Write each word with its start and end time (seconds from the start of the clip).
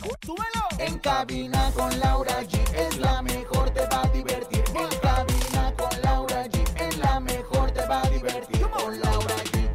¡Súbelo! 0.00 0.64
En 0.78 0.98
cabina 0.98 1.70
con 1.76 2.00
Laura 2.00 2.42
G 2.42 2.58
es 2.74 2.96
la 2.98 3.20
mejor, 3.20 3.70
te 3.70 3.86
va 3.86 4.02
a 4.02 4.08
divertir. 4.08 4.64
En 4.74 4.98
cabina 5.00 5.74
con 5.76 6.02
Laura 6.02 6.46
G 6.46 6.80
es 6.80 6.96
la 6.98 7.20
mejor, 7.20 7.70
te 7.72 7.86
va 7.86 8.02
a 8.02 8.08
divertir. 8.08 8.66
Con 8.70 8.98
Laura 9.00 9.34
G. 9.36 9.68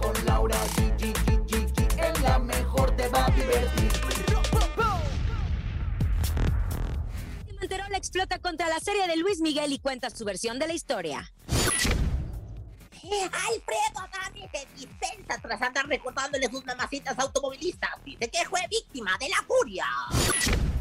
Con 0.00 0.26
Laura 0.26 0.58
G. 0.76 2.22
La 2.22 2.38
mejor, 2.38 2.94
te 2.96 3.08
va 3.08 3.26
a 3.26 3.30
divertir. 3.30 3.92
Manterola 7.58 7.96
explota 7.96 8.38
contra 8.38 8.68
la 8.68 8.80
serie 8.80 9.08
de 9.08 9.16
Luis 9.16 9.40
Miguel 9.40 9.72
y 9.72 9.78
cuenta 9.78 10.10
su 10.10 10.26
versión 10.26 10.58
de 10.58 10.66
la 10.66 10.74
historia. 10.74 11.32
Alfredo 13.12 14.00
Adame 14.00 14.48
se 14.52 14.66
dispensa 14.74 15.38
tras 15.40 15.60
andar 15.60 15.86
recordándole 15.86 16.48
sus 16.48 16.64
mamacitas 16.64 17.18
automovilistas. 17.18 17.90
Dice 18.04 18.30
que 18.30 18.44
fue 18.48 18.60
víctima 18.70 19.16
de 19.18 19.28
la 19.28 19.36
furia. 19.46 19.86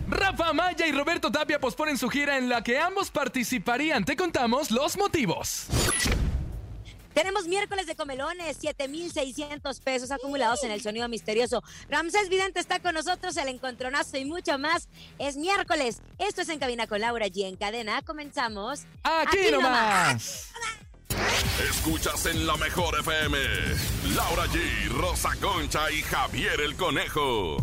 Rafa 0.07 0.53
Maya 0.53 0.85
y 0.85 0.91
Roberto 0.91 1.31
Tapia 1.31 1.59
posponen 1.59 1.97
su 1.97 2.09
gira 2.09 2.37
en 2.37 2.49
la 2.49 2.61
que 2.63 2.77
ambos 2.77 3.09
participarían. 3.09 4.05
Te 4.05 4.15
contamos 4.15 4.71
los 4.71 4.97
motivos. 4.97 5.67
Tenemos 7.13 7.47
miércoles 7.47 7.85
de 7.85 7.95
comelones, 7.95 8.57
7,600 8.59 9.79
pesos 9.81 10.11
acumulados 10.11 10.63
en 10.63 10.71
el 10.71 10.81
sonido 10.81 11.07
misterioso. 11.07 11.61
Ramsés 11.87 12.27
Vidente 12.27 12.59
está 12.59 12.79
con 12.79 12.95
nosotros, 12.95 13.37
el 13.37 13.49
encontronazo 13.49 14.17
y 14.17 14.25
mucho 14.25 14.57
más. 14.57 14.89
Es 15.19 15.37
miércoles. 15.37 16.01
Esto 16.17 16.41
es 16.41 16.49
En 16.49 16.59
Cabina 16.59 16.87
con 16.87 17.01
Laura 17.01 17.27
G. 17.27 17.45
En 17.47 17.55
cadena 17.55 18.01
comenzamos. 18.01 18.81
Aquí, 19.03 19.51
nomás. 19.51 20.51
Escuchas 21.59 22.25
en 22.25 22.47
la 22.47 22.57
mejor 22.57 22.99
FM. 22.99 23.37
Laura 24.15 24.45
G, 24.47 24.89
Rosa 24.89 25.29
Concha 25.39 25.91
y 25.91 26.01
Javier 26.01 26.59
el 26.59 26.75
Conejo. 26.75 27.57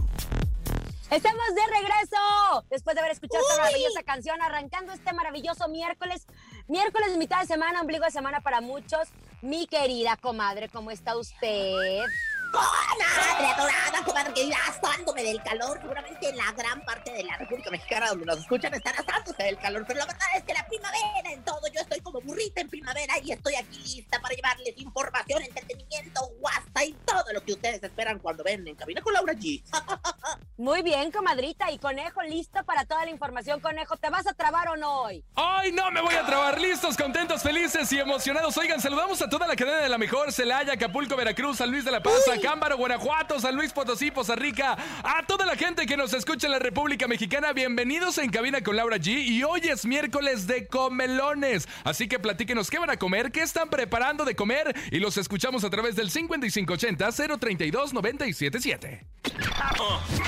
Estamos 1.10 1.44
de 1.56 1.66
regreso 1.66 2.64
después 2.70 2.94
de 2.94 3.00
haber 3.00 3.12
escuchado 3.12 3.42
esta 3.42 3.60
maravillosa 3.60 4.02
canción, 4.04 4.40
arrancando 4.40 4.92
este 4.92 5.12
maravilloso 5.12 5.68
miércoles. 5.68 6.24
Miércoles, 6.68 7.16
mitad 7.16 7.40
de 7.40 7.48
semana, 7.48 7.80
ombligo 7.80 8.04
de 8.04 8.12
semana 8.12 8.40
para 8.40 8.60
muchos. 8.60 9.08
Mi 9.42 9.66
querida 9.66 10.16
comadre, 10.16 10.68
¿cómo 10.68 10.92
está 10.92 11.16
usted? 11.16 12.04
Comadre 12.50 13.46
adorada, 13.46 14.04
comadre 14.04 14.34
querida, 14.34 14.56
asándome 14.68 15.22
del 15.22 15.42
calor. 15.42 15.78
Seguramente 15.80 16.28
en 16.28 16.36
la 16.36 16.52
gran 16.52 16.84
parte 16.84 17.12
de 17.12 17.24
la 17.24 17.36
República 17.36 17.70
Mexicana 17.70 18.08
donde 18.08 18.26
nos 18.26 18.38
escuchan 18.38 18.74
están 18.74 18.94
asándose 18.96 19.42
del 19.42 19.58
calor. 19.58 19.84
Pero 19.86 20.00
la 20.00 20.06
verdad 20.06 20.26
es 20.36 20.44
que 20.44 20.54
la 20.54 20.66
primavera 20.66 21.32
en 21.32 21.44
todo, 21.44 21.60
yo 21.72 21.80
estoy 21.80 22.00
como 22.00 22.20
burrita 22.20 22.60
en 22.60 22.68
primavera 22.68 23.14
y 23.22 23.32
estoy 23.32 23.54
aquí 23.54 23.78
lista 23.78 24.20
para 24.20 24.34
llevarles 24.34 24.74
información, 24.78 25.42
entretenimiento, 25.42 26.20
guasta 26.40 26.84
y 26.84 26.92
todo 27.04 27.32
lo 27.32 27.42
que 27.42 27.52
ustedes 27.52 27.82
esperan 27.82 28.18
cuando 28.18 28.42
ven 28.42 28.66
en 28.66 28.74
Cabina 28.74 29.00
con 29.00 29.12
Laura 29.12 29.34
G. 29.34 29.62
Muy 30.56 30.82
bien, 30.82 31.10
comadrita. 31.10 31.70
Y 31.70 31.78
Conejo, 31.78 32.22
listo 32.22 32.62
para 32.64 32.84
toda 32.84 33.04
la 33.04 33.10
información. 33.10 33.60
Conejo, 33.60 33.96
¿te 33.96 34.10
vas 34.10 34.26
a 34.26 34.34
trabar 34.34 34.68
o 34.68 34.76
no 34.76 35.02
hoy? 35.02 35.24
¡Ay, 35.34 35.72
no 35.72 35.90
me 35.90 36.00
voy 36.00 36.14
a 36.14 36.26
trabar! 36.26 36.60
Listos, 36.60 36.96
contentos, 36.96 37.42
felices 37.42 37.90
y 37.92 37.98
emocionados. 37.98 38.56
Oigan, 38.56 38.80
saludamos 38.80 39.22
a 39.22 39.28
toda 39.28 39.46
la 39.46 39.56
cadena 39.56 39.78
de 39.78 39.88
la 39.88 39.98
mejor: 39.98 40.32
Celaya, 40.32 40.74
Acapulco, 40.74 41.16
Veracruz, 41.16 41.58
San 41.58 41.70
Luis 41.70 41.84
de 41.84 41.90
la 41.90 42.02
Paz, 42.02 42.22
Cámbaro, 42.40 42.76
Guanajuato, 42.76 43.38
San 43.38 43.54
Luis 43.54 43.72
Potosí, 43.72 44.10
Poza 44.10 44.34
Rica. 44.34 44.76
A 45.02 45.24
toda 45.26 45.46
la 45.46 45.56
gente 45.56 45.86
que 45.86 45.96
nos 45.96 46.12
escucha 46.14 46.46
en 46.46 46.52
la 46.52 46.58
República 46.58 47.06
Mexicana, 47.06 47.52
bienvenidos 47.52 48.18
en 48.18 48.30
Cabina 48.30 48.62
con 48.62 48.76
Laura 48.76 48.96
G. 48.96 49.24
Y 49.24 49.42
hoy 49.42 49.60
es 49.64 49.84
miércoles 49.84 50.46
de 50.46 50.66
comelones. 50.66 51.68
Así 51.84 52.08
que 52.08 52.18
platíquenos 52.18 52.70
qué 52.70 52.78
van 52.78 52.90
a 52.90 52.96
comer, 52.96 53.32
qué 53.32 53.42
están 53.42 53.68
preparando 53.68 54.24
de 54.24 54.34
comer. 54.34 54.74
Y 54.90 54.98
los 54.98 55.16
escuchamos 55.16 55.64
a 55.64 55.70
través 55.70 55.96
del 55.96 56.10
5580-032-977. 56.10 59.04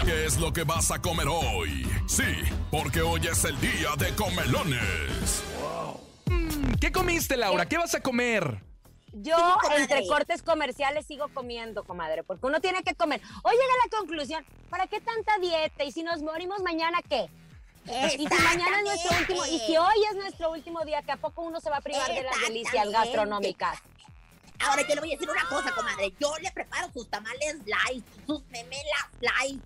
¿Qué 0.04 0.26
es 0.26 0.38
lo 0.38 0.52
que 0.52 0.64
vas 0.64 0.90
a 0.90 1.00
comer 1.00 1.26
hoy? 1.28 1.86
Sí, 2.06 2.24
porque 2.70 3.02
hoy 3.02 3.26
es 3.26 3.44
el 3.44 3.58
día 3.60 3.90
de 3.98 4.14
comelones. 4.14 5.42
¿Qué 6.80 6.92
comiste, 6.92 7.36
Laura? 7.36 7.66
¿Qué 7.66 7.78
vas 7.78 7.94
a 7.94 8.00
comer? 8.00 8.71
Yo, 9.12 9.36
entre 9.76 10.06
cortes 10.06 10.42
comerciales, 10.42 11.06
sigo 11.06 11.28
comiendo, 11.34 11.84
comadre, 11.84 12.22
porque 12.22 12.46
uno 12.46 12.60
tiene 12.60 12.82
que 12.82 12.94
comer. 12.94 13.20
Hoy 13.44 13.52
llega 13.52 13.72
la 13.84 13.98
conclusión, 13.98 14.44
¿para 14.70 14.86
qué 14.86 15.00
tanta 15.00 15.36
dieta? 15.38 15.84
Y 15.84 15.92
si 15.92 16.02
nos 16.02 16.22
morimos 16.22 16.62
mañana, 16.62 16.98
¿qué? 17.08 17.28
Y 17.84 18.26
si 18.26 18.42
mañana 18.42 18.78
es 18.78 18.84
nuestro 18.84 19.18
último, 19.18 19.44
y 19.46 19.58
si 19.58 19.76
hoy 19.76 20.04
es 20.10 20.16
nuestro 20.16 20.50
último 20.52 20.84
día, 20.84 21.02
¿que 21.02 21.12
a 21.12 21.16
poco 21.16 21.42
uno 21.42 21.60
se 21.60 21.68
va 21.68 21.78
a 21.78 21.80
privar 21.80 22.08
de 22.14 22.22
las 22.22 22.40
delicias 22.40 22.88
gastronómicas? 22.90 23.78
Ahora 24.60 24.82
yo 24.86 24.94
le 24.94 25.00
voy 25.00 25.10
a 25.12 25.16
decir 25.16 25.28
una 25.28 25.44
cosa, 25.48 25.74
comadre. 25.74 26.14
Yo 26.20 26.32
le 26.38 26.52
preparo 26.52 26.88
sus 26.92 27.10
tamales 27.10 27.56
light, 27.66 28.04
sus 28.26 28.44
memelas 28.46 29.08
light, 29.20 29.60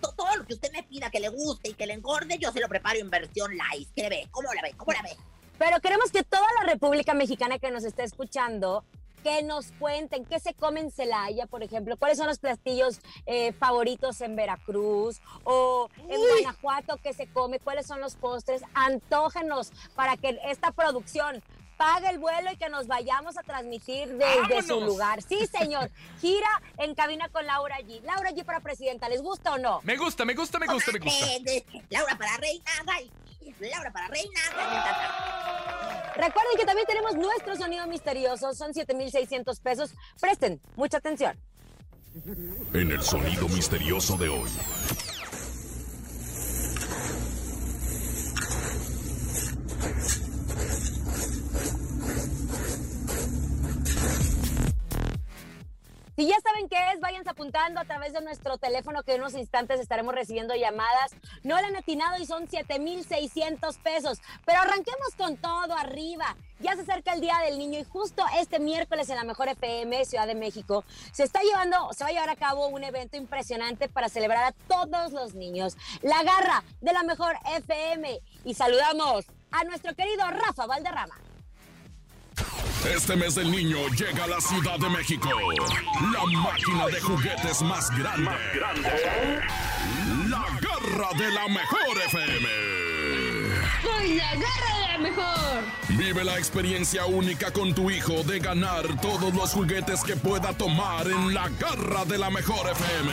to- 0.00 0.14
todo 0.16 0.34
lo 0.36 0.46
que 0.46 0.54
usted 0.54 0.72
me 0.72 0.82
pida 0.82 1.10
que 1.10 1.20
le 1.20 1.28
guste 1.28 1.68
y 1.68 1.74
que 1.74 1.86
le 1.86 1.92
engorde, 1.92 2.38
yo 2.38 2.50
se 2.50 2.60
lo 2.60 2.68
preparo 2.68 2.98
en 2.98 3.10
versión 3.10 3.54
light. 3.58 3.88
¿Qué 3.94 4.02
le 4.04 4.08
ve? 4.08 4.28
¿Cómo 4.30 4.50
la 4.54 4.62
ve? 4.62 4.72
¿Cómo 4.74 4.92
la 4.92 5.02
ve? 5.02 5.14
Pero 5.58 5.80
queremos 5.80 6.10
que 6.10 6.22
toda 6.22 6.46
la 6.60 6.70
República 6.70 7.14
Mexicana 7.14 7.58
que 7.58 7.70
nos 7.70 7.84
esté 7.84 8.04
escuchando, 8.04 8.84
que 9.22 9.42
nos 9.42 9.72
cuenten 9.72 10.24
qué 10.24 10.38
se 10.38 10.54
come 10.54 10.80
en 10.80 10.90
Celaya, 10.90 11.46
por 11.46 11.62
ejemplo, 11.62 11.96
cuáles 11.96 12.18
son 12.18 12.28
los 12.28 12.38
platillos 12.38 13.00
eh, 13.26 13.52
favoritos 13.52 14.20
en 14.20 14.36
Veracruz 14.36 15.20
o 15.42 15.88
en 16.08 16.20
Guanajuato 16.20 16.96
que 16.98 17.12
se 17.12 17.26
come, 17.26 17.58
cuáles 17.58 17.86
son 17.86 18.00
los 18.00 18.14
postres, 18.14 18.62
antógenos 18.74 19.72
para 19.96 20.16
que 20.16 20.38
esta 20.44 20.70
producción 20.70 21.42
pague 21.76 22.10
el 22.10 22.18
vuelo 22.18 22.52
y 22.52 22.56
que 22.56 22.68
nos 22.68 22.86
vayamos 22.86 23.38
a 23.38 23.42
transmitir 23.42 24.08
desde 24.16 24.62
su 24.62 24.80
lugar. 24.80 25.22
Sí, 25.22 25.46
señor. 25.46 25.90
Gira 26.20 26.48
en 26.76 26.94
cabina 26.94 27.28
con 27.28 27.46
Laura 27.46 27.78
G. 27.78 28.02
Laura 28.02 28.30
G 28.30 28.44
para 28.44 28.60
presidenta, 28.60 29.08
¿les 29.08 29.22
gusta 29.22 29.52
o 29.52 29.58
no? 29.58 29.80
Me 29.84 29.96
gusta, 29.96 30.24
me 30.24 30.34
gusta, 30.34 30.58
me 30.58 30.66
gusta, 30.66 30.92
me 30.92 30.98
gusta. 30.98 31.26
Laura 31.90 32.16
para 32.18 32.36
reina, 32.36 32.64
Laura 33.60 33.90
para 33.92 34.08
reina. 34.08 34.40
Recuerden 36.14 36.56
que 36.58 36.66
también 36.66 36.86
tenemos 36.86 37.14
nuestro 37.14 37.56
sonido 37.56 37.86
misterioso, 37.86 38.52
son 38.54 38.74
7,600 38.74 39.60
pesos. 39.60 39.94
Presten 40.20 40.60
mucha 40.76 40.98
atención. 40.98 41.38
En 42.72 42.90
el 42.90 43.02
sonido 43.02 43.48
misterioso 43.48 44.16
de 44.16 44.28
hoy. 44.28 44.50
Si 56.18 56.26
ya 56.26 56.34
saben 56.40 56.68
qué 56.68 56.74
es, 56.92 56.98
váyanse 56.98 57.30
apuntando 57.30 57.78
a 57.78 57.84
través 57.84 58.12
de 58.12 58.20
nuestro 58.20 58.58
teléfono 58.58 59.04
que 59.04 59.14
en 59.14 59.20
unos 59.20 59.34
instantes 59.34 59.78
estaremos 59.78 60.12
recibiendo 60.12 60.52
llamadas. 60.56 61.12
No 61.44 61.54
le 61.60 61.68
han 61.68 61.76
atinado 61.76 62.20
y 62.20 62.26
son 62.26 62.48
7,600 62.48 63.78
pesos. 63.78 64.18
Pero 64.44 64.58
arranquemos 64.58 65.14
con 65.16 65.36
todo 65.36 65.76
arriba. 65.76 66.36
Ya 66.58 66.74
se 66.74 66.80
acerca 66.80 67.12
el 67.12 67.20
Día 67.20 67.36
del 67.44 67.56
Niño 67.56 67.78
y 67.78 67.84
justo 67.84 68.24
este 68.36 68.58
miércoles 68.58 69.08
en 69.10 69.14
la 69.14 69.22
Mejor 69.22 69.46
FM 69.46 70.04
Ciudad 70.06 70.26
de 70.26 70.34
México 70.34 70.82
se 71.12 71.22
está 71.22 71.40
llevando, 71.40 71.92
se 71.92 72.02
va 72.02 72.10
a 72.10 72.12
llevar 72.12 72.30
a 72.30 72.34
cabo 72.34 72.66
un 72.66 72.82
evento 72.82 73.16
impresionante 73.16 73.88
para 73.88 74.08
celebrar 74.08 74.42
a 74.42 74.52
todos 74.66 75.12
los 75.12 75.34
niños. 75.34 75.76
La 76.02 76.24
garra 76.24 76.64
de 76.80 76.92
la 76.94 77.04
Mejor 77.04 77.36
FM. 77.58 78.18
Y 78.44 78.54
saludamos 78.54 79.24
a 79.52 79.62
nuestro 79.62 79.94
querido 79.94 80.28
Rafa 80.28 80.66
Valderrama. 80.66 81.27
Este 82.84 83.16
mes 83.16 83.34
del 83.34 83.50
niño 83.50 83.78
llega 83.88 84.24
a 84.24 84.26
la 84.28 84.40
Ciudad 84.40 84.78
de 84.78 84.88
México. 84.88 85.28
La 86.12 86.24
máquina 86.40 86.86
de 86.86 87.00
juguetes 87.00 87.62
más 87.62 87.90
grande. 87.98 88.30
La 90.28 90.44
garra 90.60 91.10
de 91.18 91.30
la 91.30 91.48
mejor 91.48 91.98
FM. 92.06 92.48
¡Soy 93.82 94.14
la 94.14 94.34
garra 94.34 94.77
mejor! 94.98 95.62
Vive 95.88 96.24
la 96.24 96.38
experiencia 96.38 97.06
única 97.06 97.50
con 97.52 97.74
tu 97.74 97.90
hijo 97.90 98.22
de 98.24 98.38
ganar 98.38 98.84
todos 99.00 99.32
los 99.34 99.50
juguetes 99.50 100.02
que 100.02 100.16
pueda 100.16 100.52
tomar 100.52 101.06
en 101.06 101.34
la 101.34 101.48
garra 101.60 102.04
de 102.04 102.18
la 102.18 102.30
mejor 102.30 102.70
FM. 102.70 103.12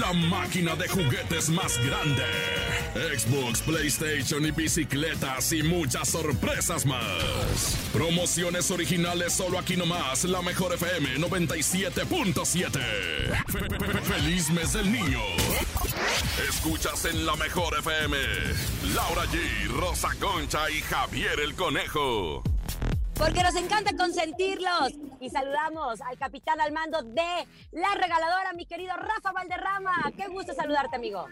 La 0.00 0.12
máquina 0.12 0.74
de 0.76 0.88
juguetes 0.88 1.48
más 1.48 1.76
grande. 1.78 2.24
Xbox, 3.16 3.60
PlayStation 3.62 4.44
y 4.44 4.50
bicicletas 4.50 5.52
y 5.52 5.62
muchas 5.62 6.08
sorpresas 6.08 6.84
más. 6.86 7.76
Promociones 7.92 8.70
originales 8.70 9.32
solo 9.32 9.58
aquí 9.58 9.76
nomás. 9.76 10.24
La 10.24 10.42
mejor 10.42 10.74
FM 10.74 11.18
97.7. 11.18 12.70
Fe- 13.48 13.58
fe- 13.58 13.68
fe- 13.68 14.00
Feliz 14.02 14.50
mes 14.50 14.72
del 14.72 14.90
niño. 14.90 15.20
Escuchas 16.48 17.04
en 17.04 17.24
la 17.26 17.36
mejor 17.36 17.76
FM. 17.78 18.16
Laura 18.94 19.24
G, 19.26 19.68
Rosa 19.68 20.08
Concha 20.18 20.59
y 20.68 20.80
Javier 20.82 21.40
el 21.40 21.54
Conejo. 21.54 22.42
Porque 23.14 23.42
nos 23.42 23.54
encanta 23.56 23.96
consentirlos. 23.96 24.92
Y 25.20 25.30
saludamos 25.30 26.00
al 26.02 26.18
capitán 26.18 26.60
al 26.60 26.72
mando 26.72 27.02
de 27.02 27.46
la 27.72 27.94
regaladora, 27.94 28.52
mi 28.54 28.66
querido 28.66 28.94
Rafa 28.96 29.32
Valderrama. 29.32 30.12
Qué 30.16 30.28
gusto 30.28 30.52
saludarte, 30.54 30.96
amigo. 30.96 31.26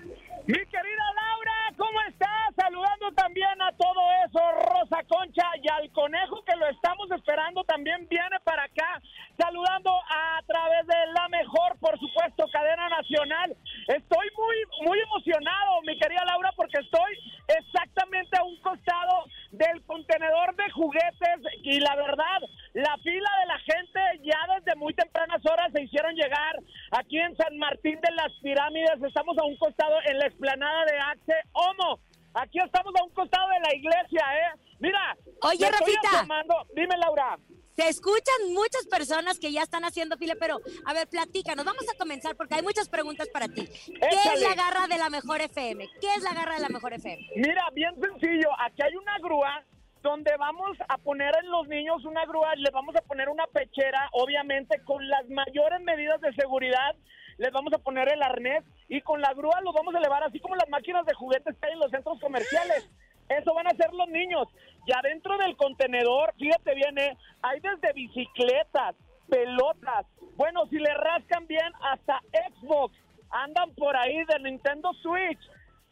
Mi 0.46 0.54
querida 0.54 1.04
Laura, 1.14 1.75
¿cómo 1.76 2.00
estás? 2.08 2.47
Saludando 2.58 3.12
también 3.14 3.62
a 3.62 3.70
todo 3.76 4.00
eso, 4.26 4.40
Rosa 4.75 5.05
Concha 5.06 5.44
y 5.62 5.69
al 5.70 5.93
conejo 5.93 6.43
que 6.43 6.56
lo 6.56 6.66
estamos 6.66 7.08
esperando 7.12 7.62
también 7.62 8.08
viene 8.08 8.40
para 8.43 8.64
acá, 8.64 9.00
saludando 9.38 9.93
a 10.10 10.43
través 10.44 10.84
de 10.88 11.12
la 11.14 11.28
mejor, 11.28 11.78
por 11.78 11.96
supuesto, 12.00 12.49
cadena 12.50 12.88
nacional. 12.88 13.56
Estoy 13.87 14.26
muy, 14.37 14.56
muy 14.88 14.99
emocionado, 14.99 15.82
mi 15.82 15.96
querida 16.00 16.25
Laura, 16.25 16.50
porque 16.56 16.78
estoy 16.81 17.12
exactamente 17.46 18.37
a 18.37 18.43
un 18.43 18.61
costado 18.61 19.26
del 19.52 19.81
contenedor 19.87 20.56
de 20.56 20.69
juguetes 20.72 21.38
y 21.62 21.78
la 21.78 21.94
verdad, 21.94 22.40
la 22.75 22.96
fila 23.04 23.31
de 23.40 23.46
la 23.46 23.58
gente 23.61 24.00
ya 24.25 24.54
desde 24.58 24.75
muy 24.75 24.94
tempranas 24.94 25.46
horas 25.46 25.70
se 25.72 25.82
hicieron 25.82 26.16
llegar 26.16 26.58
aquí 26.90 27.20
en 27.20 27.37
San 27.37 27.56
Martín 27.56 28.00
de 28.00 28.12
las 28.16 28.32
Pirámides. 28.43 29.00
Estamos 29.00 29.38
a 29.38 29.44
un 29.44 29.56
costado 29.58 29.94
en 30.06 30.19
la 30.19 30.26
explanada 30.26 30.84
de 30.87 30.99
Axe 30.99 31.34
Homo. 31.52 32.00
Aquí 32.34 32.58
estamos 32.64 32.92
a 33.00 33.04
un 33.04 33.10
costado 33.10 33.48
de 33.48 33.60
la 33.60 33.75
iglesia, 33.75 34.22
¿eh? 34.34 34.60
Mira. 34.78 35.16
Oye, 35.42 35.58
me 35.60 35.66
estoy 35.66 35.94
Rafita. 35.94 36.19
asomando. 36.19 36.54
Dime, 36.75 36.96
Laura. 36.96 37.38
Se 37.76 37.88
escuchan 37.88 38.52
muchas 38.52 38.86
personas 38.86 39.38
que 39.38 39.52
ya 39.52 39.62
están 39.62 39.84
haciendo 39.84 40.16
fila, 40.16 40.34
pero 40.38 40.58
a 40.84 40.92
ver, 40.92 41.08
platícanos. 41.08 41.64
Vamos 41.64 41.84
a 41.88 41.96
comenzar 41.96 42.34
porque 42.36 42.56
hay 42.56 42.62
muchas 42.62 42.88
preguntas 42.88 43.28
para 43.28 43.46
ti. 43.46 43.66
¿Qué 43.66 44.32
es 44.34 44.40
la 44.40 44.54
garra 44.56 44.88
de 44.88 44.98
la 44.98 45.10
mejor 45.10 45.40
FM? 45.40 45.88
¿Qué 46.00 46.14
es 46.16 46.22
la 46.25 46.34
garra 46.34 46.54
de 46.56 46.60
la 46.60 46.69
mejor 46.70 46.92
FM? 46.92 47.25
Mira, 47.36 47.64
bien 47.75 47.94
sencillo. 48.00 48.48
Aquí 48.58 48.82
hay 48.82 48.96
una 48.96 49.19
grúa 49.19 49.64
donde 50.02 50.36
vamos 50.38 50.76
a 50.88 50.98
poner 50.98 51.32
en 51.42 51.50
los 51.50 51.69
niños 51.69 52.04
una 52.04 52.25
grúa, 52.26 52.54
les 52.56 52.72
vamos 52.72 52.96
a 52.96 53.00
poner 53.02 53.28
una 53.28 53.46
pechera, 53.46 54.08
obviamente 54.12 54.82
con 54.84 55.06
las 55.08 55.28
mayores 55.28 55.80
medidas 55.82 56.20
de 56.20 56.32
seguridad. 56.34 56.96
Les 57.38 57.52
vamos 57.52 57.73
a 57.73 57.79
poner 57.79 58.12
el 58.12 58.23
arnés 58.23 58.64
y 58.88 59.00
con 59.00 59.20
la 59.20 59.32
grúa 59.32 59.61
los 59.62 59.75
vamos 59.75 59.94
a 59.94 59.99
elevar, 59.99 60.23
así 60.25 60.40
como 60.40 60.56
las 60.56 60.69
máquinas 60.69 61.06
de 61.06 61.14
juguetes 61.14 61.56
que 61.56 61.67
hay 61.67 61.73
en 61.73 61.81
los 61.81 61.90
centros 61.90 62.20
comerciales. 62.20 62.90
Eso 63.29 63.55
van 63.55 63.67
a 63.67 63.70
hacer 63.70 63.93
los 63.93 64.08
niños. 64.08 64.49
Y 64.87 64.93
adentro 64.93 65.37
del 65.38 65.56
contenedor, 65.56 66.35
fíjate 66.38 66.75
bien, 66.75 66.99
¿eh? 66.99 67.17
hay 67.43 67.61
desde 67.61 67.93
bicicletas, 67.93 68.96
pelotas. 69.29 70.06
Bueno, 70.37 70.67
si 70.67 70.79
le 70.79 70.93
rascan 70.94 71.46
bien, 71.46 71.73
hasta 71.93 72.20
Xbox. 72.32 72.96
Andan 73.31 73.75
por 73.75 73.94
ahí 73.96 74.25
de 74.25 74.38
Nintendo 74.40 74.93
Switch, 74.94 75.38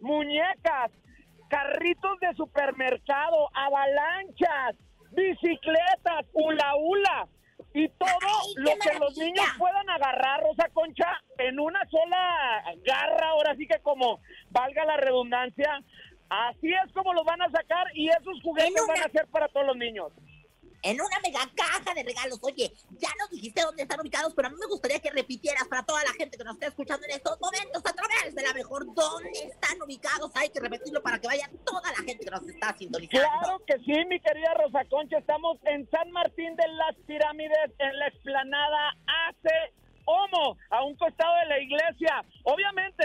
muñecas, 0.00 0.90
carritos 1.48 2.18
de 2.20 2.34
supermercado, 2.34 3.50
avalanchas, 3.52 4.76
bicicletas, 5.12 6.24
hula 6.32 6.74
hula. 6.76 7.28
Y 7.78 7.88
todo 7.90 8.08
Ay, 8.22 8.54
lo 8.56 8.70
que 8.78 8.98
los 8.98 9.16
niños 9.18 9.44
puedan 9.58 9.90
agarrar, 9.90 10.40
Rosa 10.40 10.66
Concha, 10.72 11.20
en 11.36 11.60
una 11.60 11.80
sola 11.90 12.64
garra, 12.86 13.28
ahora 13.28 13.54
sí 13.54 13.66
que 13.66 13.78
como 13.80 14.18
valga 14.50 14.86
la 14.86 14.96
redundancia, 14.96 15.80
así 16.30 16.72
es 16.72 16.90
como 16.94 17.12
los 17.12 17.24
van 17.24 17.42
a 17.42 17.50
sacar 17.50 17.86
y 17.92 18.08
esos 18.08 18.40
juguetes 18.42 18.82
una- 18.82 18.94
van 18.94 19.02
a 19.02 19.12
ser 19.12 19.26
para 19.28 19.48
todos 19.48 19.66
los 19.66 19.76
niños. 19.76 20.10
En 20.86 21.00
una 21.00 21.18
mega 21.18 21.40
caja 21.56 21.94
de 21.94 22.04
regalos. 22.04 22.38
Oye, 22.42 22.70
ya 22.90 23.08
nos 23.18 23.28
dijiste 23.28 23.60
dónde 23.60 23.82
están 23.82 23.98
ubicados, 23.98 24.32
pero 24.36 24.46
a 24.46 24.50
mí 24.52 24.56
me 24.60 24.66
gustaría 24.66 25.00
que 25.00 25.10
repitieras 25.10 25.66
para 25.66 25.82
toda 25.82 26.04
la 26.04 26.12
gente 26.12 26.38
que 26.38 26.44
nos 26.44 26.54
está 26.54 26.68
escuchando 26.68 27.04
en 27.06 27.16
estos 27.16 27.40
momentos 27.40 27.82
a 27.84 27.92
través 27.92 28.32
de 28.32 28.42
la 28.42 28.54
mejor 28.54 28.86
dónde 28.94 29.50
están 29.50 29.82
ubicados. 29.82 30.30
Hay 30.36 30.48
que 30.48 30.60
repetirlo 30.60 31.02
para 31.02 31.18
que 31.18 31.26
vaya 31.26 31.50
toda 31.64 31.90
la 31.90 31.98
gente 32.06 32.24
que 32.24 32.30
nos 32.30 32.46
está 32.48 32.72
sintonizando. 32.78 33.28
Claro 33.28 33.62
que 33.66 33.78
sí, 33.80 34.04
mi 34.06 34.20
querida 34.20 34.54
Rosa 34.54 34.84
Concha. 34.88 35.18
Estamos 35.18 35.58
en 35.64 35.90
San 35.90 36.08
Martín 36.12 36.54
de 36.54 36.68
las 36.68 36.94
Pirámides, 37.04 37.72
en 37.80 37.98
la 37.98 38.06
explanada 38.06 38.96
Ace 39.28 39.74
Homo, 40.04 40.56
a 40.70 40.84
un 40.84 40.94
costado 40.94 41.34
de 41.40 41.46
la 41.46 41.58
iglesia. 41.58 42.24
Obviamente, 42.44 43.04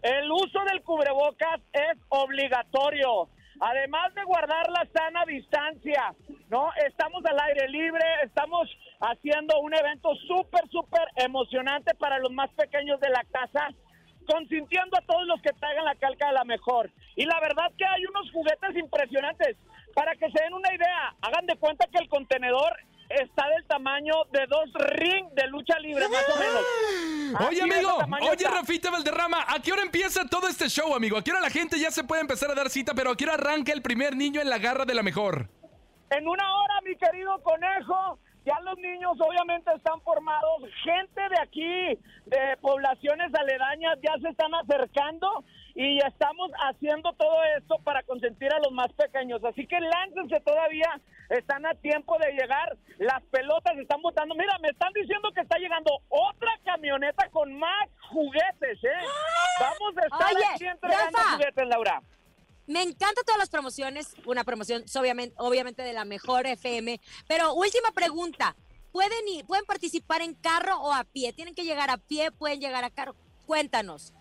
el 0.00 0.32
uso 0.32 0.58
del 0.70 0.82
cubrebocas 0.82 1.60
es 1.74 1.98
obligatorio. 2.08 3.28
Además 3.60 4.14
de 4.14 4.24
guardar 4.24 4.70
la 4.70 4.86
sana 4.92 5.24
distancia, 5.26 6.14
¿no? 6.48 6.70
Estamos 6.86 7.24
al 7.26 7.38
aire 7.40 7.68
libre, 7.68 8.04
estamos 8.24 8.68
haciendo 9.00 9.60
un 9.60 9.74
evento 9.74 10.14
súper, 10.26 10.66
súper 10.70 11.06
emocionante 11.16 11.94
para 11.94 12.18
los 12.18 12.32
más 12.32 12.50
pequeños 12.54 12.98
de 13.00 13.10
la 13.10 13.24
casa 13.30 13.68
consintiendo 14.26 14.96
a 14.96 15.02
todos 15.02 15.26
los 15.26 15.42
que 15.42 15.52
traigan 15.52 15.84
la 15.84 15.94
calca 15.96 16.28
de 16.28 16.34
la 16.34 16.44
mejor. 16.44 16.90
Y 17.16 17.24
la 17.24 17.40
verdad 17.40 17.70
que 17.76 17.84
hay 17.84 18.04
unos 18.06 18.30
juguetes 18.30 18.76
impresionantes. 18.76 19.56
Para 19.94 20.14
que 20.14 20.30
se 20.30 20.42
den 20.42 20.54
una 20.54 20.72
idea, 20.72 21.14
hagan 21.20 21.46
de 21.46 21.56
cuenta 21.56 21.86
que 21.88 21.98
el 21.98 22.08
contenedor 22.08 22.72
está 23.08 23.48
del 23.48 23.66
tamaño 23.66 24.14
de 24.30 24.46
dos 24.46 24.72
ring 24.90 25.28
de 25.32 25.48
lucha 25.48 25.78
libre, 25.80 26.08
más 26.08 26.28
o 26.28 26.38
menos. 26.38 27.19
Oye, 27.38 27.62
amigo, 27.62 27.98
oye. 28.22 28.48
Rafita 28.48 28.90
Valderrama, 28.90 29.44
¿a 29.46 29.60
qué 29.60 29.72
hora 29.72 29.82
empieza 29.82 30.24
todo 30.26 30.48
este 30.48 30.68
show, 30.68 30.94
amigo? 30.94 31.16
¿A 31.16 31.22
qué 31.22 31.30
hora 31.30 31.40
la 31.40 31.50
gente 31.50 31.78
ya 31.78 31.90
se 31.90 32.04
puede 32.04 32.22
empezar 32.22 32.50
a 32.50 32.54
dar 32.54 32.70
cita, 32.70 32.94
pero 32.94 33.10
a 33.12 33.16
qué 33.16 33.24
hora 33.24 33.34
arranca 33.34 33.72
el 33.72 33.82
primer 33.82 34.16
niño 34.16 34.40
en 34.40 34.48
la 34.48 34.58
garra 34.58 34.84
de 34.84 34.94
la 34.94 35.02
mejor? 35.02 35.48
En 36.10 36.26
una 36.26 36.54
hora, 36.54 36.74
mi 36.84 36.96
querido 36.96 37.40
conejo, 37.42 38.18
ya 38.44 38.58
los 38.60 38.78
niños 38.78 39.12
obviamente 39.20 39.70
están 39.74 40.00
formados. 40.02 40.62
Gente 40.82 41.20
de 41.20 41.40
aquí, 41.40 41.98
de 42.26 42.56
poblaciones 42.60 43.34
aledañas, 43.34 43.98
ya 44.02 44.18
se 44.20 44.28
están 44.28 44.54
acercando 44.54 45.44
y 45.74 45.98
estamos 45.98 46.50
haciendo 46.68 47.12
todo 47.12 47.42
esto 47.58 47.78
para 47.84 48.02
consentir 48.02 48.52
a 48.52 48.58
los 48.58 48.72
más 48.72 48.92
pequeños. 48.92 49.42
Así 49.44 49.66
que 49.66 49.78
láncense 49.80 50.40
todavía, 50.40 51.00
están 51.28 51.64
a 51.66 51.74
tiempo 51.74 52.18
de 52.18 52.32
llegar. 52.32 52.76
Las 52.98 53.22
pelotas 53.24 53.76
están 53.78 54.02
botando. 54.02 54.34
Mira, 54.34 54.58
me 54.58 54.68
están 54.68 54.92
diciendo 54.92 55.30
que 55.32 55.40
está 55.40 55.58
llegando 55.58 55.90
otra 56.08 56.50
camioneta 56.64 57.28
con 57.30 57.56
más 57.58 57.88
juguetes, 58.10 58.82
¿eh? 58.84 59.06
Vamos 59.60 59.96
a 59.98 60.06
estar 60.06 60.34
Oye, 60.34 60.44
aquí 60.54 60.66
entregando 60.66 61.18
Rafa. 61.18 61.32
juguetes, 61.32 61.68
Laura. 61.68 62.02
Me 62.70 62.82
encantan 62.82 63.24
todas 63.26 63.38
las 63.40 63.50
promociones, 63.50 64.14
una 64.26 64.44
promoción 64.44 64.84
obviamente, 64.96 65.34
obviamente 65.38 65.82
de 65.82 65.92
la 65.92 66.04
mejor 66.04 66.46
FM, 66.46 67.00
pero 67.26 67.52
última 67.54 67.90
pregunta, 67.92 68.54
¿pueden, 68.92 69.26
ir- 69.26 69.44
¿pueden 69.44 69.64
participar 69.64 70.22
en 70.22 70.34
carro 70.34 70.76
o 70.78 70.92
a 70.92 71.02
pie? 71.02 71.32
¿Tienen 71.32 71.56
que 71.56 71.64
llegar 71.64 71.90
a 71.90 71.96
pie? 71.96 72.30
¿Pueden 72.30 72.60
llegar 72.60 72.84
a 72.84 72.90
carro? 72.90 73.16
Cuéntanos. 73.44 74.14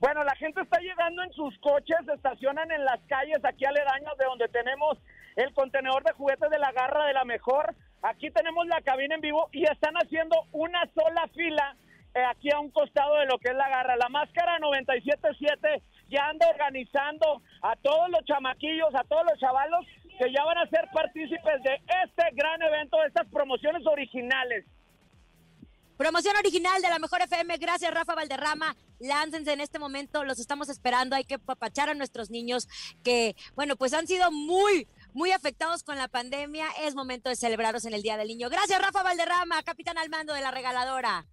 Bueno, 0.00 0.24
la 0.24 0.34
gente 0.36 0.62
está 0.62 0.78
llegando 0.80 1.22
en 1.24 1.32
sus 1.34 1.58
coches, 1.58 1.98
se 2.06 2.14
estacionan 2.14 2.70
en 2.72 2.86
las 2.86 3.00
calles 3.06 3.44
aquí 3.44 3.66
aledañas 3.66 4.16
de 4.18 4.24
donde 4.24 4.48
tenemos 4.48 4.96
el 5.36 5.52
contenedor 5.52 6.02
de 6.04 6.12
juguetes 6.12 6.48
de 6.48 6.58
la 6.58 6.72
garra 6.72 7.04
de 7.04 7.12
la 7.12 7.26
mejor. 7.26 7.74
Aquí 8.00 8.30
tenemos 8.30 8.66
la 8.66 8.80
cabina 8.80 9.14
en 9.16 9.20
vivo 9.20 9.50
y 9.52 9.64
están 9.64 9.94
haciendo 9.96 10.36
una 10.52 10.88
sola 10.94 11.28
fila 11.34 11.76
aquí 12.22 12.50
a 12.50 12.60
un 12.60 12.70
costado 12.70 13.16
de 13.16 13.26
lo 13.26 13.38
que 13.38 13.50
es 13.50 13.56
la 13.56 13.68
garra. 13.68 13.96
La 13.96 14.08
máscara 14.08 14.58
977 14.58 15.82
ya 16.08 16.28
anda 16.28 16.48
organizando 16.48 17.42
a 17.62 17.76
todos 17.76 18.08
los 18.10 18.24
chamaquillos, 18.24 18.94
a 18.94 19.04
todos 19.04 19.24
los 19.24 19.38
chavalos 19.38 19.84
que 20.18 20.32
ya 20.32 20.44
van 20.44 20.58
a 20.58 20.68
ser 20.68 20.88
partícipes 20.92 21.62
de 21.62 21.74
este 22.04 22.22
gran 22.32 22.62
evento, 22.62 22.98
de 23.00 23.08
estas 23.08 23.26
promociones 23.28 23.84
originales. 23.86 24.64
Promoción 25.96 26.36
original 26.36 26.82
de 26.82 26.88
la 26.88 26.98
mejor 26.98 27.22
FM, 27.22 27.56
gracias 27.58 27.94
Rafa 27.94 28.14
Valderrama. 28.14 28.76
Láncense 28.98 29.52
en 29.52 29.60
este 29.60 29.78
momento, 29.78 30.24
los 30.24 30.40
estamos 30.40 30.68
esperando. 30.68 31.14
Hay 31.14 31.24
que 31.24 31.38
papachar 31.38 31.88
a 31.88 31.94
nuestros 31.94 32.30
niños 32.30 32.68
que, 33.04 33.36
bueno, 33.54 33.76
pues 33.76 33.92
han 33.92 34.06
sido 34.06 34.30
muy, 34.32 34.88
muy 35.12 35.30
afectados 35.30 35.84
con 35.84 35.96
la 35.96 36.08
pandemia. 36.08 36.66
Es 36.80 36.96
momento 36.96 37.28
de 37.28 37.36
celebrarlos 37.36 37.84
en 37.84 37.94
el 37.94 38.02
Día 38.02 38.16
del 38.16 38.28
Niño. 38.28 38.50
Gracias 38.50 38.80
Rafa 38.80 39.04
Valderrama, 39.04 39.62
capitán 39.62 39.98
al 39.98 40.10
mando 40.10 40.34
de 40.34 40.40
la 40.40 40.50
regaladora. 40.50 41.26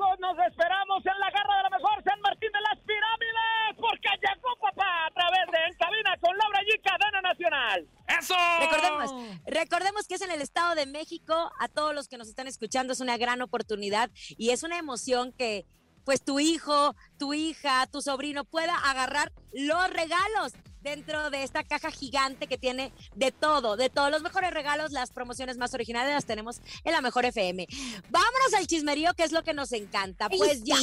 Nos 0.00 0.38
esperamos 0.48 1.04
en 1.04 1.20
la 1.20 1.30
garra 1.30 1.56
de 1.58 1.62
la 1.64 1.70
mejor 1.76 2.02
San 2.02 2.18
Martín 2.22 2.48
de 2.50 2.60
las 2.62 2.78
Pirámides, 2.86 3.76
porque 3.76 4.08
llegó 4.16 4.56
papá 4.58 5.06
a 5.06 5.10
través 5.10 5.46
de 5.52 5.58
En 5.66 5.74
Cabina 5.76 6.16
con 6.18 6.36
Laura 6.38 6.60
G, 6.60 6.80
cadena 6.82 7.20
nacional. 7.20 7.86
¡Eso! 8.08 8.34
Recordemos, 8.60 9.38
recordemos 9.46 10.08
que 10.08 10.14
es 10.14 10.22
en 10.22 10.30
el 10.30 10.40
Estado 10.40 10.74
de 10.74 10.86
México. 10.86 11.52
A 11.58 11.68
todos 11.68 11.94
los 11.94 12.08
que 12.08 12.16
nos 12.16 12.28
están 12.28 12.46
escuchando 12.46 12.94
es 12.94 13.00
una 13.00 13.18
gran 13.18 13.42
oportunidad 13.42 14.10
y 14.38 14.50
es 14.50 14.62
una 14.62 14.78
emoción 14.78 15.32
que 15.32 15.66
pues 16.06 16.24
tu 16.24 16.40
hijo, 16.40 16.94
tu 17.18 17.34
hija, 17.34 17.86
tu 17.86 18.00
sobrino 18.00 18.44
pueda 18.44 18.74
agarrar 18.76 19.32
los 19.52 19.90
regalos. 19.90 20.54
Dentro 20.82 21.30
de 21.30 21.42
esta 21.42 21.64
caja 21.64 21.90
gigante 21.90 22.46
que 22.46 22.58
tiene 22.58 22.92
de 23.14 23.32
todo, 23.32 23.76
de 23.76 23.90
todos 23.90 24.10
los 24.10 24.22
mejores 24.22 24.52
regalos, 24.52 24.92
las 24.92 25.10
promociones 25.10 25.56
más 25.58 25.74
originales 25.74 26.12
las 26.14 26.24
tenemos 26.24 26.60
en 26.84 26.92
la 26.92 27.00
mejor 27.00 27.24
FM. 27.24 27.66
Vámonos 28.08 28.54
al 28.56 28.66
chismerío, 28.66 29.14
que 29.14 29.24
es 29.24 29.32
lo 29.32 29.42
que 29.42 29.54
nos 29.54 29.72
encanta. 29.72 30.28
Pues 30.28 30.62
ya. 30.64 30.76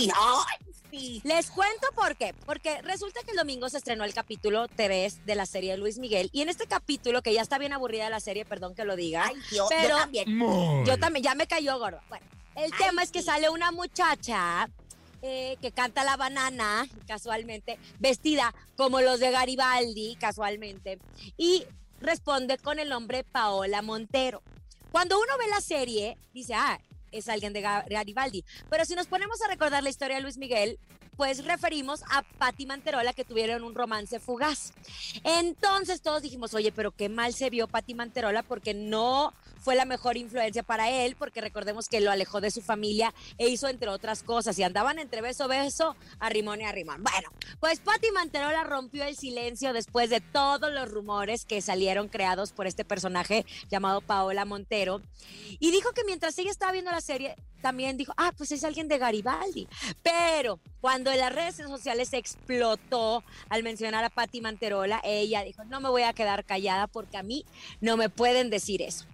Sí. 0.92 1.22
Les 1.24 1.52
cuento 1.52 1.88
por 1.96 2.16
qué. 2.16 2.34
Porque 2.46 2.82
resulta 2.82 3.22
que 3.24 3.32
el 3.32 3.38
domingo 3.38 3.70
se 3.70 3.78
estrenó 3.78 4.04
el 4.04 4.14
capítulo 4.14 4.68
3 4.68 5.26
de 5.26 5.36
la 5.36 5.46
serie 5.46 5.72
de 5.72 5.78
Luis 5.78 5.98
Miguel. 6.00 6.30
Y 6.32 6.42
en 6.42 6.50
este 6.50 6.68
capítulo, 6.68 7.22
que 7.22 7.34
ya 7.34 7.42
está 7.42 7.58
bien 7.58 7.74
aburrida 7.74 8.10
la 8.10 8.20
serie, 8.20 8.46
perdón 8.46 8.74
que 8.76 8.86
lo 8.86 8.96
diga. 8.96 9.26
Ay, 9.28 9.36
Dios, 9.52 9.68
pero 9.70 9.90
yo 9.90 9.98
también. 9.98 10.38
Muy. 10.38 10.86
yo 10.86 10.98
también, 10.98 11.24
ya 11.24 11.36
me 11.36 11.48
cayó 11.48 11.78
gordo. 11.78 12.00
Bueno, 12.10 12.26
el 12.56 12.72
Ay, 12.72 12.78
tema 12.78 13.04
es 13.04 13.12
que 13.12 13.20
sí. 13.20 13.26
sale 13.26 13.50
una 13.50 13.72
muchacha 13.72 14.70
eh, 15.22 15.58
que 15.62 15.72
canta 15.72 16.04
la 16.04 16.18
banana, 16.18 16.88
casualmente, 17.08 17.80
vestida 18.00 18.54
como 18.76 19.02
los 19.02 19.20
de 19.20 19.32
Garibaldi, 19.32 20.16
casualmente, 20.20 21.00
y 21.38 21.66
responde 22.00 22.58
con 22.58 22.80
el 22.80 22.90
nombre 22.90 23.24
Paola 23.24 23.82
Montero. 23.82 24.42
Cuando 24.92 25.20
uno 25.20 25.38
ve 25.38 25.48
la 25.50 25.62
serie, 25.62 26.18
dice, 26.34 26.54
ah, 26.56 26.80
es 27.12 27.28
alguien 27.30 27.54
de 27.54 27.64
Ga- 27.64 27.86
Garibaldi. 27.90 28.44
Pero 28.70 28.86
si 28.86 28.96
nos 28.96 29.08
ponemos 29.08 29.42
a 29.42 29.48
recordar 29.48 29.82
la 29.84 29.90
historia 29.90 30.18
de 30.18 30.22
Luis 30.22 30.38
Miguel, 30.38 30.78
pues 31.16 31.44
referimos 31.46 32.04
a 32.12 32.22
Patti 32.22 32.68
Manterola 32.68 33.12
que 33.14 33.26
tuvieron 33.26 33.64
un 33.64 33.74
romance 33.74 34.20
fugaz. 34.20 34.72
Entonces 35.24 36.02
todos 36.02 36.22
dijimos, 36.22 36.54
oye, 36.54 36.72
pero 36.72 36.92
qué 36.92 37.10
mal 37.10 37.34
se 37.34 37.50
vio 37.50 37.68
Patti 37.68 37.94
Manterola 37.96 38.44
porque 38.44 38.74
no 38.76 39.34
fue 39.60 39.76
la 39.76 39.86
mejor 39.86 40.18
influencia 40.18 40.64
para 40.64 40.90
él, 40.90 41.16
porque 41.18 41.42
recordemos 41.42 41.88
que 41.88 42.02
lo 42.02 42.12
alejó 42.12 42.42
de 42.42 42.52
su 42.52 42.62
familia 42.62 43.14
e 43.38 43.48
hizo 43.50 43.68
entre 43.68 43.90
otras 43.90 44.24
cosas 44.24 44.58
y 44.60 44.64
andaban 44.64 45.00
entre 45.00 45.22
beso, 45.22 45.48
beso, 45.48 45.96
arrimón 46.20 46.62
y 46.62 46.66
arrimón. 46.66 47.04
Bueno, 47.04 47.30
pues 47.60 47.80
Patti 47.80 48.12
Manterola 48.12 48.64
rompió 48.64 49.04
el 49.04 49.16
silencio 49.16 49.74
después 49.74 50.10
de 50.10 50.22
todos 50.22 50.72
los 50.72 50.90
rumores 50.90 51.46
que 51.46 51.62
salieron 51.62 52.08
creados 52.08 52.52
por 52.52 52.68
este 52.68 52.86
personaje 52.86 53.46
llamado 53.70 54.02
Paola 54.02 54.46
Montero 54.46 55.02
y 55.60 55.72
dijo 55.72 55.92
que 55.92 56.04
mientras 56.04 56.38
ella 56.38 56.52
estaba 56.52 56.72
viendo 56.72 56.92
la 56.92 57.02
serie, 57.02 57.36
también 57.62 57.98
dijo, 57.98 58.14
ah, 58.18 58.32
pues 58.38 58.52
es 58.52 58.64
alguien 58.64 58.88
de 58.88 58.98
Garibaldi. 58.98 59.68
Pero 60.04 60.60
cuando 60.82 61.14
las 61.14 61.34
redes 61.34 61.56
sociales 61.56 62.14
explotó 62.14 63.24
al 63.50 63.64
mencionar 63.64 64.04
a 64.04 64.10
Patti 64.10 64.42
Manterola, 64.42 65.02
ella 65.04 65.44
dijo, 65.44 65.64
no 65.66 65.82
me 65.82 65.90
voy 65.90 66.04
a 66.04 66.14
quedar 66.14 66.46
callada 66.46 66.88
porque 66.88 67.18
a 67.18 67.24
mí 67.24 67.46
no 67.82 67.98
me 67.98 68.10
pueden 68.10 68.50
decir 68.50 68.82
eso. 68.82 69.06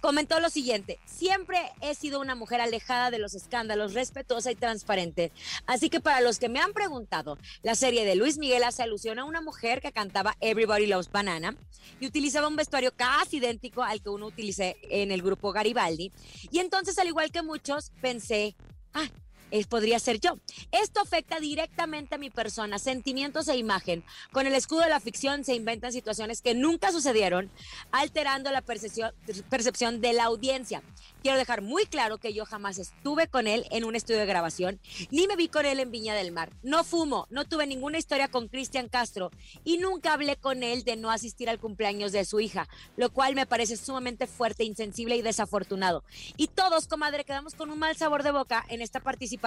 Comentó 0.00 0.40
lo 0.40 0.48
siguiente, 0.48 0.98
siempre 1.04 1.58
he 1.82 1.94
sido 1.94 2.20
una 2.20 2.34
mujer 2.34 2.62
alejada 2.62 3.10
de 3.10 3.18
los 3.18 3.34
escándalos, 3.34 3.92
respetuosa 3.92 4.50
y 4.50 4.54
transparente. 4.54 5.30
Así 5.66 5.90
que 5.90 6.00
para 6.00 6.22
los 6.22 6.38
que 6.38 6.48
me 6.48 6.58
han 6.58 6.72
preguntado, 6.72 7.36
la 7.62 7.74
serie 7.74 8.06
de 8.06 8.14
Luis 8.14 8.38
Miguel 8.38 8.64
hace 8.64 8.82
alusión 8.82 9.18
a 9.18 9.24
una 9.24 9.42
mujer 9.42 9.82
que 9.82 9.92
cantaba 9.92 10.36
Everybody 10.40 10.86
Loves 10.86 11.10
Banana 11.10 11.54
y 12.00 12.06
utilizaba 12.06 12.48
un 12.48 12.56
vestuario 12.56 12.92
casi 12.96 13.36
idéntico 13.36 13.82
al 13.82 14.00
que 14.00 14.08
uno 14.08 14.26
utilicé 14.26 14.78
en 14.84 15.10
el 15.10 15.20
grupo 15.20 15.52
Garibaldi. 15.52 16.12
Y 16.50 16.60
entonces, 16.60 16.98
al 16.98 17.08
igual 17.08 17.30
que 17.30 17.42
muchos, 17.42 17.92
pensé, 18.00 18.56
ah, 18.94 19.06
es, 19.50 19.66
podría 19.66 19.98
ser 19.98 20.20
yo. 20.20 20.38
Esto 20.70 21.00
afecta 21.00 21.40
directamente 21.40 22.14
a 22.14 22.18
mi 22.18 22.30
persona, 22.30 22.78
sentimientos 22.78 23.48
e 23.48 23.56
imagen. 23.56 24.04
Con 24.32 24.46
el 24.46 24.54
escudo 24.54 24.80
de 24.80 24.90
la 24.90 25.00
ficción 25.00 25.44
se 25.44 25.54
inventan 25.54 25.92
situaciones 25.92 26.42
que 26.42 26.54
nunca 26.54 26.92
sucedieron, 26.92 27.50
alterando 27.90 28.50
la 28.52 28.62
percepción, 28.62 29.12
percepción 29.48 30.00
de 30.00 30.12
la 30.12 30.24
audiencia. 30.24 30.82
Quiero 31.22 31.36
dejar 31.36 31.62
muy 31.62 31.84
claro 31.86 32.18
que 32.18 32.32
yo 32.32 32.46
jamás 32.46 32.78
estuve 32.78 33.28
con 33.28 33.46
él 33.46 33.66
en 33.70 33.84
un 33.84 33.96
estudio 33.96 34.20
de 34.20 34.26
grabación, 34.26 34.80
ni 35.10 35.26
me 35.26 35.36
vi 35.36 35.48
con 35.48 35.66
él 35.66 35.80
en 35.80 35.90
Viña 35.90 36.14
del 36.14 36.32
Mar. 36.32 36.52
No 36.62 36.84
fumo, 36.84 37.26
no 37.30 37.44
tuve 37.44 37.66
ninguna 37.66 37.98
historia 37.98 38.28
con 38.28 38.48
Cristian 38.48 38.88
Castro 38.88 39.30
y 39.64 39.78
nunca 39.78 40.14
hablé 40.14 40.36
con 40.36 40.62
él 40.62 40.84
de 40.84 40.96
no 40.96 41.10
asistir 41.10 41.50
al 41.50 41.58
cumpleaños 41.58 42.12
de 42.12 42.24
su 42.24 42.40
hija, 42.40 42.68
lo 42.96 43.10
cual 43.10 43.34
me 43.34 43.46
parece 43.46 43.76
sumamente 43.76 44.26
fuerte, 44.26 44.64
insensible 44.64 45.16
y 45.16 45.22
desafortunado. 45.22 46.04
Y 46.36 46.48
todos, 46.48 46.86
comadre, 46.86 47.24
quedamos 47.24 47.54
con 47.54 47.70
un 47.70 47.78
mal 47.78 47.96
sabor 47.96 48.22
de 48.22 48.30
boca 48.30 48.64
en 48.68 48.80
esta 48.80 49.00
participación 49.00 49.39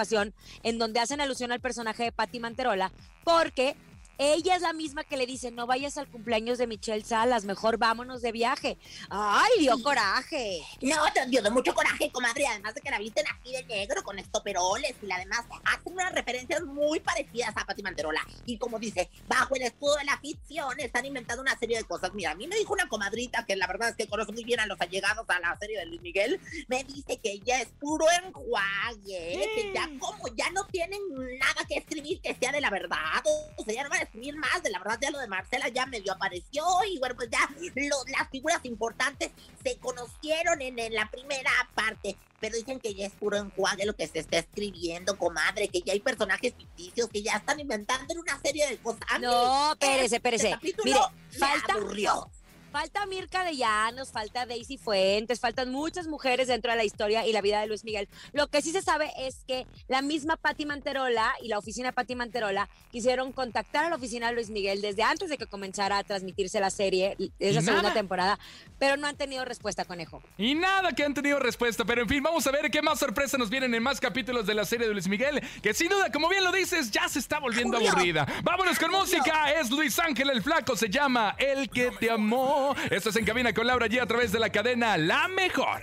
en 0.62 0.78
donde 0.78 1.00
hacen 1.00 1.20
alusión 1.20 1.52
al 1.52 1.60
personaje 1.60 2.04
de 2.04 2.12
Patti 2.12 2.40
Manterola, 2.40 2.92
porque 3.24 3.76
ella 4.18 4.56
es 4.56 4.62
la 4.62 4.72
misma 4.72 5.04
que 5.04 5.16
le 5.16 5.26
dice, 5.26 5.50
no 5.50 5.66
vayas 5.66 5.98
al 5.98 6.08
cumpleaños 6.08 6.58
de 6.58 6.66
Michelle 6.66 7.04
Salas, 7.04 7.44
mejor 7.44 7.78
vámonos 7.78 8.22
de 8.22 8.32
viaje. 8.32 8.78
¡Ay, 9.08 9.50
dio 9.60 9.82
coraje! 9.82 10.62
No, 10.80 10.96
te 11.12 11.26
dio 11.26 11.42
de 11.42 11.50
mucho 11.50 11.74
coraje, 11.74 12.10
comadre. 12.12 12.46
Además 12.46 12.74
de 12.74 12.80
que 12.80 12.90
la 12.90 12.98
visten 12.98 13.24
así 13.26 13.52
de 13.52 13.64
negro 13.64 14.02
con 14.02 14.18
estoperoles 14.18 14.94
y 15.02 15.10
además 15.10 15.44
hacen 15.64 15.92
unas 15.92 16.12
referencias 16.12 16.62
muy 16.62 17.00
parecidas 17.00 17.54
a 17.56 17.64
Pati 17.64 17.82
Manterola. 17.82 18.20
Y 18.46 18.58
como 18.58 18.78
dice, 18.78 19.10
bajo 19.26 19.56
el 19.56 19.62
escudo 19.62 19.96
de 19.96 20.04
la 20.04 20.18
ficción 20.18 20.78
están 20.78 21.04
inventando 21.06 21.42
una 21.42 21.58
serie 21.58 21.78
de 21.78 21.84
cosas. 21.84 22.12
Mira, 22.14 22.32
a 22.32 22.34
mí 22.34 22.46
me 22.46 22.56
dijo 22.56 22.72
una 22.72 22.88
comadrita 22.88 23.44
que 23.44 23.56
la 23.56 23.66
verdad 23.66 23.90
es 23.90 23.96
que 23.96 24.06
conoce 24.06 24.32
muy 24.32 24.44
bien 24.44 24.60
a 24.60 24.66
los 24.66 24.80
allegados 24.80 25.24
a 25.28 25.40
la 25.40 25.56
serie 25.58 25.78
de 25.78 25.86
Luis 25.86 26.02
Miguel. 26.02 26.40
Me 26.68 26.84
dice 26.84 27.18
que 27.18 27.32
ella 27.32 27.60
es 27.60 27.68
puro 27.80 28.06
enjuague, 28.24 29.50
que 29.54 29.72
ya 29.74 29.88
como 29.98 30.28
ya 30.36 30.50
no 30.50 30.64
tienen 30.66 31.00
nada 31.38 31.64
que 31.68 31.76
escribir 31.76 32.20
que 32.20 32.34
sea 32.34 32.52
de 32.52 32.60
la 32.60 32.70
verdad. 32.70 33.22
O 33.56 33.64
sea, 33.64 33.74
ya 33.74 33.82
no 33.82 33.90
van 33.90 34.00
a 34.00 34.03
escribir 34.04 34.36
más. 34.36 34.62
De 34.62 34.70
la 34.70 34.78
verdad, 34.78 34.98
ya 35.00 35.10
lo 35.10 35.18
de 35.18 35.26
Marcela 35.28 35.68
ya 35.68 35.86
medio 35.86 36.12
apareció. 36.12 36.64
Y 36.88 36.98
bueno, 36.98 37.14
pues 37.16 37.28
ya 37.30 37.48
lo- 37.58 38.04
las 38.18 38.30
figuras 38.30 38.60
importantes 38.64 39.30
se 39.62 39.76
conocieron 39.78 40.60
en, 40.62 40.78
en 40.78 40.94
la 40.94 41.10
primera 41.10 41.50
parte, 41.74 42.16
pero 42.40 42.56
dicen 42.56 42.78
que 42.80 42.94
ya 42.94 43.06
es 43.06 43.12
puro 43.12 43.36
enjuague 43.36 43.84
lo 43.86 43.94
que 43.94 44.06
se 44.06 44.20
está 44.20 44.38
escribiendo, 44.38 45.18
comadre, 45.18 45.68
que 45.68 45.80
ya 45.82 45.92
hay 45.92 46.00
personajes 46.00 46.54
ficticios 46.56 47.08
que 47.08 47.22
ya 47.22 47.36
están 47.36 47.60
inventando 47.60 48.12
en 48.12 48.18
una 48.20 48.40
serie 48.40 48.66
de 48.68 48.76
cosas. 48.78 49.00
No, 49.20 49.72
espérese, 49.72 50.04
este 50.04 50.16
espérese. 50.16 50.50
capítulo 50.50 50.84
Mire, 51.32 51.38
falta, 51.38 51.72
aburrió. 51.74 52.30
Falta 52.74 53.06
Mirka 53.06 53.44
de 53.44 53.56
Llanos, 53.56 54.10
falta 54.10 54.46
Daisy 54.46 54.78
Fuentes, 54.78 55.38
faltan 55.38 55.70
muchas 55.70 56.08
mujeres 56.08 56.48
dentro 56.48 56.72
de 56.72 56.76
la 56.76 56.82
historia 56.82 57.24
y 57.24 57.32
la 57.32 57.40
vida 57.40 57.60
de 57.60 57.68
Luis 57.68 57.84
Miguel. 57.84 58.08
Lo 58.32 58.48
que 58.48 58.62
sí 58.62 58.72
se 58.72 58.82
sabe 58.82 59.12
es 59.16 59.44
que 59.46 59.64
la 59.86 60.02
misma 60.02 60.36
Patti 60.36 60.66
Manterola 60.66 61.32
y 61.40 61.46
la 61.46 61.58
oficina 61.58 61.92
Patti 61.92 62.16
Manterola 62.16 62.68
quisieron 62.90 63.30
contactar 63.30 63.84
a 63.84 63.90
la 63.90 63.94
oficina 63.94 64.26
de 64.26 64.32
Luis 64.32 64.50
Miguel 64.50 64.80
desde 64.80 65.04
antes 65.04 65.30
de 65.30 65.38
que 65.38 65.46
comenzara 65.46 65.98
a 65.98 66.02
transmitirse 66.02 66.58
la 66.58 66.70
serie, 66.70 67.16
esa 67.38 67.60
¿Y 67.60 67.62
segunda 67.62 67.82
nada? 67.82 67.94
temporada, 67.94 68.38
pero 68.80 68.96
no 68.96 69.06
han 69.06 69.16
tenido 69.16 69.44
respuesta, 69.44 69.84
conejo. 69.84 70.20
Y 70.36 70.56
nada 70.56 70.90
que 70.90 71.04
han 71.04 71.14
tenido 71.14 71.38
respuesta, 71.38 71.84
pero 71.84 72.02
en 72.02 72.08
fin, 72.08 72.24
vamos 72.24 72.44
a 72.48 72.50
ver 72.50 72.72
qué 72.72 72.82
más 72.82 72.98
sorpresas 72.98 73.38
nos 73.38 73.50
vienen 73.50 73.72
en 73.72 73.84
más 73.84 74.00
capítulos 74.00 74.46
de 74.48 74.54
la 74.54 74.64
serie 74.64 74.88
de 74.88 74.94
Luis 74.94 75.06
Miguel, 75.06 75.40
que 75.62 75.74
sin 75.74 75.90
duda, 75.90 76.10
como 76.10 76.28
bien 76.28 76.42
lo 76.42 76.50
dices, 76.50 76.90
ya 76.90 77.08
se 77.08 77.20
está 77.20 77.38
volviendo 77.38 77.76
aburrida. 77.76 78.26
Vámonos 78.42 78.80
con 78.80 78.90
música, 78.90 79.52
es 79.52 79.70
Luis 79.70 79.96
Ángel 80.00 80.30
el 80.30 80.42
Flaco, 80.42 80.74
se 80.74 80.90
llama 80.90 81.36
El 81.38 81.70
que 81.70 81.92
te 81.92 82.10
amó. 82.10 82.63
Esto 82.90 83.10
es 83.10 83.16
En 83.16 83.24
Cabina 83.24 83.52
con 83.52 83.66
Laura 83.66 83.86
G 83.86 84.00
a 84.00 84.06
través 84.06 84.32
de 84.32 84.38
la 84.38 84.50
cadena 84.50 84.96
La 84.96 85.28
Mejor. 85.28 85.82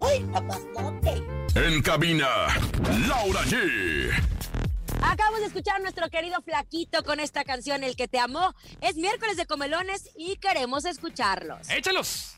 ¡Uy, 0.00 0.24
papazote! 0.32 1.22
En 1.54 1.80
cabina, 1.82 2.28
Laura 3.08 3.42
G. 3.42 4.10
Acabamos 5.02 5.40
de 5.40 5.46
escuchar 5.46 5.76
a 5.76 5.78
nuestro 5.78 6.10
querido 6.10 6.42
Flaquito 6.42 7.04
con 7.04 7.20
esta 7.20 7.44
canción, 7.44 7.84
El 7.84 7.94
que 7.94 8.08
te 8.08 8.18
amó. 8.18 8.54
Es 8.80 8.96
miércoles 8.96 9.36
de 9.36 9.46
comelones 9.46 10.10
y 10.16 10.36
queremos 10.36 10.84
escucharlos. 10.84 11.70
¡Échalos! 11.70 12.34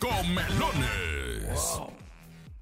Comelones. 0.00 1.80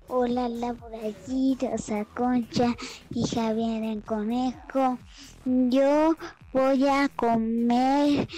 Hola 0.09 0.49
Laura 0.49 0.99
G, 1.26 1.59
Rosa 1.61 2.05
Concha 2.14 2.76
y 3.11 3.26
Javier 3.26 3.83
el 3.83 4.02
Conejo. 4.02 4.99
Yo 5.45 6.14
voy 6.52 6.87
a 6.88 7.09
comer 7.09 8.28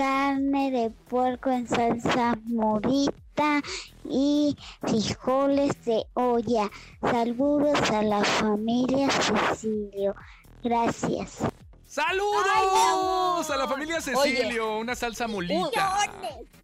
carne 0.00 0.70
de 0.70 0.88
puerco 1.10 1.50
en 1.50 1.68
salsa 1.68 2.34
morita 2.46 3.60
y 4.08 4.56
frijoles 4.80 5.84
de 5.84 6.06
olla. 6.14 6.70
Saludos 7.02 7.78
a 7.90 8.02
la 8.02 8.24
familia 8.24 9.10
Cecilio. 9.10 10.14
Gracias. 10.62 11.40
¡Saludos! 11.84 12.46
Ay, 12.50 13.54
a 13.54 13.56
la 13.58 13.68
familia 13.68 14.00
Cecilio, 14.00 14.78
una 14.78 14.94
salsa 14.94 15.28
molita. 15.28 16.10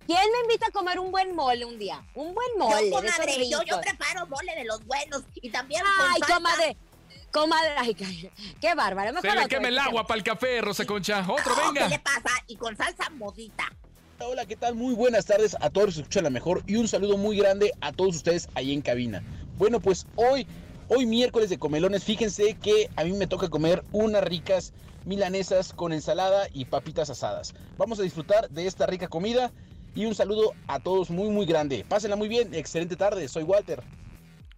¿Quién 0.06 0.18
me 0.32 0.40
invita 0.44 0.68
a 0.68 0.70
comer 0.70 0.98
un 0.98 1.10
buen 1.10 1.36
mole 1.36 1.66
un 1.66 1.78
día? 1.78 2.02
Un 2.14 2.32
buen 2.32 2.48
mole. 2.56 2.88
yo, 2.88 2.96
comadre, 2.96 3.50
yo, 3.50 3.80
preparo 3.82 4.26
mole 4.28 4.54
de 4.54 4.64
los 4.64 4.82
buenos 4.86 5.24
y 5.34 5.50
también 5.50 5.82
Ay, 5.84 6.22
con 6.22 6.36
comadre. 6.36 6.74
Comadre, 7.36 7.74
ay, 7.76 7.94
qué- 7.94 8.30
qué 8.62 8.74
bárbaro. 8.74 9.10
Se 9.20 9.26
Mejor 9.28 9.42
le 9.42 9.48
quema 9.48 9.68
el 9.68 9.78
agua 9.78 10.06
para 10.06 10.16
el 10.16 10.24
café, 10.24 10.62
Rosa 10.62 10.86
Concha. 10.86 11.20
Otro, 11.20 11.52
Oh, 11.52 11.72
¿Qué 11.74 11.80
le 11.80 11.86
venga. 11.88 12.02
pasa? 12.02 12.34
Y 12.46 12.56
con 12.56 12.74
salsa 12.74 13.10
modita. 13.10 13.64
Hola, 14.20 14.46
¿qué 14.46 14.56
tal? 14.56 14.74
Muy 14.74 14.94
buenas 14.94 15.26
tardes 15.26 15.54
a 15.60 15.68
todos 15.68 15.88
los 15.88 15.94
que 15.96 16.00
escuchan 16.00 16.24
la 16.24 16.30
mejor 16.30 16.62
y 16.66 16.76
un 16.76 16.88
saludo 16.88 17.18
muy 17.18 17.36
grande 17.36 17.72
a 17.82 17.92
todos 17.92 18.16
ustedes 18.16 18.48
ahí 18.54 18.72
en 18.72 18.80
cabina. 18.80 19.22
Bueno, 19.58 19.80
pues 19.80 20.06
hoy, 20.14 20.46
hoy 20.88 21.04
miércoles 21.04 21.50
de 21.50 21.58
comelones, 21.58 22.04
fíjense 22.04 22.54
que 22.54 22.88
a 22.96 23.04
mí 23.04 23.12
me 23.12 23.26
toca 23.26 23.50
comer 23.50 23.84
unas 23.92 24.24
ricas 24.24 24.72
milanesas 25.04 25.74
con 25.74 25.92
ensalada 25.92 26.48
y 26.54 26.64
papitas 26.64 27.10
asadas. 27.10 27.52
Vamos 27.76 27.98
a 28.00 28.02
disfrutar 28.02 28.48
de 28.48 28.66
esta 28.66 28.86
rica 28.86 29.08
comida 29.08 29.52
y 29.94 30.06
un 30.06 30.14
saludo 30.14 30.54
a 30.68 30.80
todos 30.80 31.10
muy 31.10 31.28
muy 31.28 31.44
grande. 31.44 31.84
Pásenla 31.86 32.16
muy 32.16 32.28
bien, 32.28 32.54
excelente 32.54 32.96
tarde, 32.96 33.28
soy 33.28 33.42
Walter. 33.42 33.82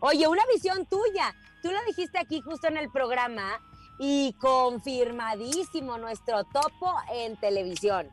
Oye, 0.00 0.28
una 0.28 0.42
visión 0.52 0.84
tuya. 0.86 1.34
Tú 1.62 1.70
lo 1.70 1.78
dijiste 1.86 2.18
aquí 2.18 2.40
justo 2.42 2.68
en 2.68 2.76
el 2.76 2.90
programa 2.90 3.58
y 3.98 4.34
confirmadísimo 4.34 5.98
nuestro 5.98 6.44
topo 6.44 6.94
en 7.12 7.36
televisión. 7.36 8.08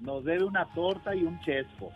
Nos 0.00 0.24
debe 0.24 0.44
una 0.44 0.66
torta 0.74 1.14
y 1.14 1.22
un 1.24 1.38
chesco. 1.40 1.90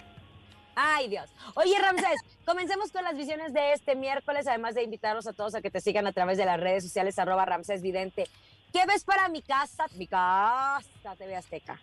Ay, 0.77 1.09
Dios. 1.09 1.31
Oye, 1.55 1.79
Ramsés, 1.79 2.17
comencemos 2.47 2.91
con 2.93 3.05
las 3.05 3.17
visiones 3.17 3.53
de 3.53 3.73
este 3.73 3.95
miércoles, 3.95 4.47
además 4.47 4.75
de 4.75 4.83
invitarlos 4.83 5.27
a 5.27 5.33
todos 5.33 5.55
a 5.55 5.63
que 5.63 5.71
te 5.71 5.81
sigan 5.81 6.07
a 6.07 6.13
través 6.13 6.39
de 6.39 6.45
las 6.45 6.59
redes 6.61 6.83
sociales, 6.85 7.19
arroba 7.19 7.45
Ramsés 7.45 7.83
Vidente. 7.83 8.27
¿Qué 8.73 8.85
ves 8.87 9.05
para 9.05 9.29
mi 9.29 9.41
casa? 9.43 9.87
Mi 9.97 10.07
casa, 10.09 11.15
TV 11.17 11.37
Azteca. 11.37 11.81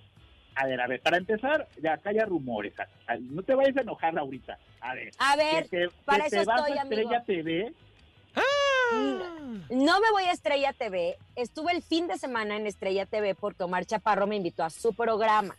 A 0.56 0.66
ver, 0.68 0.82
a 0.82 0.88
ver, 0.88 1.02
para 1.02 1.18
empezar, 1.18 1.68
ya 1.82 1.94
acá 1.94 2.10
hay 2.10 2.20
rumores. 2.20 2.74
a- 2.80 2.88
a- 3.08 3.18
No 3.18 3.42
te 3.42 3.56
vayas 3.56 3.78
a 3.78 3.82
enojar 3.82 4.18
ahorita. 4.20 4.58
A 4.82 4.94
ver. 4.96 5.12
A 5.18 5.36
ver, 5.38 5.70
que 5.70 5.88
te, 5.88 5.90
para 6.04 6.26
que 6.26 6.32
te 6.32 6.42
eso 6.42 6.46
vas 6.52 6.60
estoy, 6.60 6.78
a 6.78 6.82
Estrella 6.84 7.18
amigo. 7.18 7.24
TV. 7.26 7.74
No 9.70 10.00
me 10.02 10.12
voy 10.12 10.24
a 10.24 10.32
Estrella 10.34 10.74
TV. 10.74 11.18
Estuve 11.38 11.72
el 11.72 11.82
fin 11.82 12.08
de 12.08 12.18
semana 12.18 12.58
en 12.58 12.68
Estrella 12.68 13.06
TV 13.06 13.36
porque 13.36 13.64
Omar 13.64 13.86
Chaparro 13.86 14.28
me 14.28 14.36
invitó 14.36 14.64
a 14.66 14.70
su 14.70 14.94
programa. 14.94 15.56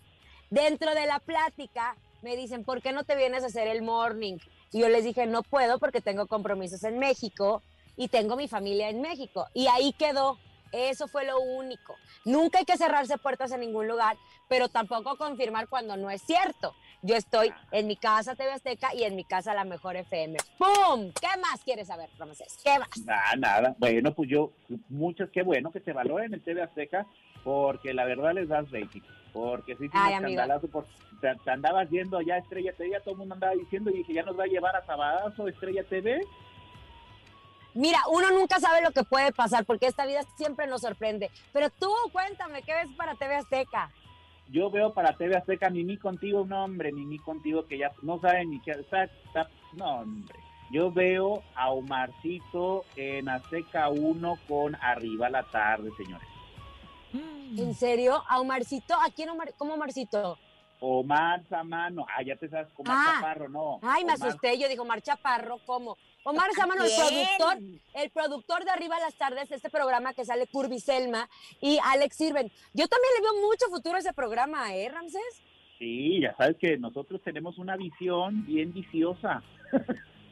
Dentro 0.50 0.94
de 0.94 1.06
la 1.06 1.18
plática 1.18 1.96
me 2.22 2.36
dicen, 2.36 2.64
¿por 2.64 2.80
qué 2.80 2.92
no 2.92 3.04
te 3.04 3.16
vienes 3.16 3.42
a 3.42 3.46
hacer 3.46 3.68
el 3.68 3.82
morning? 3.82 4.38
Y 4.72 4.80
yo 4.80 4.88
les 4.88 5.04
dije, 5.04 5.26
no 5.26 5.42
puedo 5.42 5.78
porque 5.78 6.00
tengo 6.00 6.26
compromisos 6.26 6.82
en 6.84 6.98
México 6.98 7.62
y 7.96 8.08
tengo 8.08 8.36
mi 8.36 8.48
familia 8.48 8.88
en 8.88 9.00
México. 9.00 9.46
Y 9.54 9.66
ahí 9.66 9.92
quedó. 9.92 10.38
Eso 10.72 11.06
fue 11.06 11.26
lo 11.26 11.38
único. 11.38 11.96
Nunca 12.24 12.58
hay 12.58 12.64
que 12.64 12.78
cerrarse 12.78 13.18
puertas 13.18 13.52
en 13.52 13.60
ningún 13.60 13.86
lugar, 13.86 14.16
pero 14.48 14.70
tampoco 14.70 15.18
confirmar 15.18 15.68
cuando 15.68 15.98
no 15.98 16.10
es 16.10 16.22
cierto. 16.22 16.74
Yo 17.02 17.14
estoy 17.14 17.52
en 17.72 17.86
mi 17.86 17.96
casa 17.96 18.34
TV 18.34 18.52
Azteca 18.52 18.94
y 18.94 19.02
en 19.02 19.14
mi 19.14 19.24
casa 19.24 19.52
La 19.52 19.64
Mejor 19.64 19.96
FM. 19.96 20.38
¡Pum! 20.56 21.12
¿Qué 21.20 21.40
más 21.42 21.62
quieres 21.62 21.88
saber, 21.88 22.08
Ramsés? 22.18 22.58
¿Qué 22.64 22.78
más? 22.78 22.88
Nada, 23.04 23.36
nada. 23.36 23.76
Bueno, 23.76 24.14
pues 24.14 24.30
yo, 24.30 24.52
muchas, 24.88 25.28
qué 25.28 25.42
bueno 25.42 25.72
que 25.72 25.80
te 25.80 25.92
valoren 25.92 26.32
el 26.32 26.42
TV 26.42 26.62
Azteca, 26.62 27.06
porque 27.44 27.92
la 27.92 28.06
verdad 28.06 28.32
les 28.32 28.48
das 28.48 28.70
rating. 28.70 29.02
Porque 29.32 29.76
sí, 29.76 29.88
Ay, 29.92 30.12
un 30.14 30.26
escandalazo, 30.26 30.68
por- 30.68 30.86
te, 31.20 31.34
te 31.36 31.50
andabas 31.50 31.88
yendo 31.90 32.18
allá 32.18 32.34
a 32.34 32.38
Estrella 32.38 32.72
TV, 32.76 32.90
ya 32.90 33.00
todo 33.00 33.12
el 33.12 33.18
mundo 33.18 33.34
andaba 33.34 33.54
diciendo 33.54 33.90
y 33.90 33.98
dije, 33.98 34.12
ya 34.14 34.22
nos 34.24 34.38
va 34.38 34.44
a 34.44 34.48
llevar 34.48 34.76
a 34.76 34.84
Sabadazo 34.84 35.48
Estrella 35.48 35.84
TV. 35.84 36.20
Mira, 37.74 37.98
uno 38.10 38.30
nunca 38.32 38.60
sabe 38.60 38.82
lo 38.82 38.90
que 38.90 39.02
puede 39.04 39.32
pasar 39.32 39.64
porque 39.64 39.86
esta 39.86 40.04
vida 40.04 40.22
siempre 40.36 40.66
nos 40.66 40.82
sorprende. 40.82 41.30
Pero 41.52 41.70
tú, 41.70 41.90
cuéntame, 42.12 42.62
¿qué 42.62 42.74
ves 42.74 42.90
para 42.96 43.14
TV 43.14 43.36
Azteca? 43.36 43.90
Yo 44.50 44.70
veo 44.70 44.92
para 44.92 45.16
TV 45.16 45.36
Azteca 45.36 45.70
Mimi 45.70 45.96
contigo, 45.96 46.44
no 46.46 46.64
hombre, 46.64 46.92
Mimi 46.92 47.18
contigo 47.18 47.66
que 47.66 47.78
ya 47.78 47.90
no 48.02 48.20
saben 48.20 48.50
ni 48.50 48.60
qué, 48.60 48.72
está, 48.72 49.04
está- 49.04 49.48
no 49.74 50.00
hombre. 50.00 50.38
Yo 50.70 50.90
veo 50.92 51.42
a 51.54 51.70
Omarcito 51.70 52.84
en 52.96 53.28
Azteca 53.30 53.88
1 53.88 54.38
con 54.48 54.74
Arriba 54.76 55.30
la 55.30 55.42
Tarde, 55.44 55.90
señores. 55.96 56.28
¿En 57.12 57.74
serio? 57.74 58.22
¿A 58.28 58.40
Omarcito? 58.40 58.94
¿A 58.94 59.10
quién 59.14 59.28
Omar? 59.30 59.52
¿Cómo 59.58 59.74
Omarcito? 59.74 60.38
Omar 60.84 61.44
Samano, 61.48 62.04
ah, 62.08 62.22
ya 62.22 62.34
te 62.34 62.48
sabes, 62.48 62.66
Omar 62.76 62.96
Ah. 62.98 63.12
Chaparro, 63.16 63.48
no. 63.48 63.78
Ay, 63.82 64.04
me 64.04 64.14
Omar- 64.14 64.28
asusté. 64.28 64.58
Yo 64.58 64.68
digo, 64.68 64.82
Omar 64.82 65.00
Chaparro, 65.00 65.58
¿cómo? 65.64 65.96
Omar 66.24 66.50
Samano, 66.56 66.84
el 66.84 66.90
productor, 66.96 67.58
el 67.94 68.10
productor 68.10 68.64
de 68.64 68.70
Arriba 68.70 68.98
las 68.98 69.14
Tardes, 69.14 69.48
de 69.48 69.56
este 69.56 69.70
programa 69.70 70.12
que 70.12 70.24
sale 70.24 70.46
Curby 70.48 70.80
Selma 70.80 71.28
y 71.60 71.78
Alex 71.84 72.16
Sirven. 72.16 72.50
Yo 72.74 72.88
también 72.88 73.12
le 73.16 73.22
veo 73.22 73.46
mucho 73.48 73.66
futuro 73.70 73.96
a 73.96 74.00
ese 74.00 74.12
programa, 74.12 74.74
¿eh, 74.74 74.88
Ramsés? 74.88 75.42
Sí, 75.78 76.20
ya 76.20 76.34
sabes 76.36 76.56
que 76.58 76.76
nosotros 76.78 77.20
tenemos 77.24 77.58
una 77.58 77.76
visión 77.76 78.44
bien 78.46 78.72
viciosa. 78.72 79.42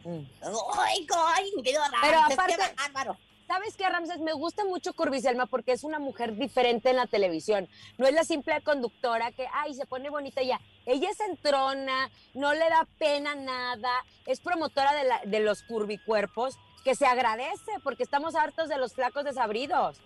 ¡Ay, 0.04 1.06
ay, 1.36 1.52
querido 1.62 1.82
Pero 2.00 2.12
Ramses, 2.18 2.38
aparte-! 2.38 3.16
¿Sabes 3.50 3.76
qué, 3.76 3.88
Ramses? 3.88 4.20
Me 4.20 4.32
gusta 4.32 4.64
mucho 4.64 4.92
Curbiselma 4.92 5.46
porque 5.46 5.72
es 5.72 5.82
una 5.82 5.98
mujer 5.98 6.36
diferente 6.36 6.90
en 6.90 6.94
la 6.94 7.08
televisión. 7.08 7.66
No 7.98 8.06
es 8.06 8.14
la 8.14 8.22
simple 8.22 8.60
conductora 8.60 9.32
que, 9.32 9.44
ay, 9.52 9.74
se 9.74 9.86
pone 9.86 10.08
bonita 10.08 10.40
ya. 10.40 10.60
Ella 10.86 11.10
es 11.10 11.18
entrona, 11.18 12.08
no 12.32 12.52
le 12.52 12.60
da 12.70 12.86
pena 13.00 13.34
nada, 13.34 13.90
es 14.24 14.40
promotora 14.40 14.94
de, 14.94 15.02
la- 15.02 15.20
de 15.26 15.40
los 15.40 15.64
curvicuerpos, 15.64 16.60
que 16.84 16.94
se 16.94 17.06
agradece 17.06 17.72
porque 17.82 18.04
estamos 18.04 18.36
hartos 18.36 18.68
de 18.68 18.78
los 18.78 18.94
flacos 18.94 19.24
desabridos. 19.24 20.00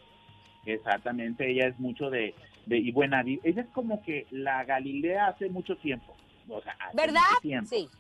Exactamente, 0.65 1.51
ella 1.51 1.67
es 1.67 1.79
mucho 1.79 2.09
de, 2.09 2.35
de 2.65 2.79
y 2.79 2.93
buena, 2.93 3.21
ella 3.21 3.61
es 3.61 3.69
como 3.75 4.03
que 4.03 4.27
la 4.31 4.65
Galilea 4.65 5.27
hace 5.27 5.51
mucho 5.51 5.77
tiempo. 5.77 6.17
O 6.49 6.63
sea, 6.63 6.75
hace 6.81 6.97
¿Verdad? 6.97 7.21
mucho 7.29 7.41
tiempo. 7.43 7.69
Sí. 7.69 7.91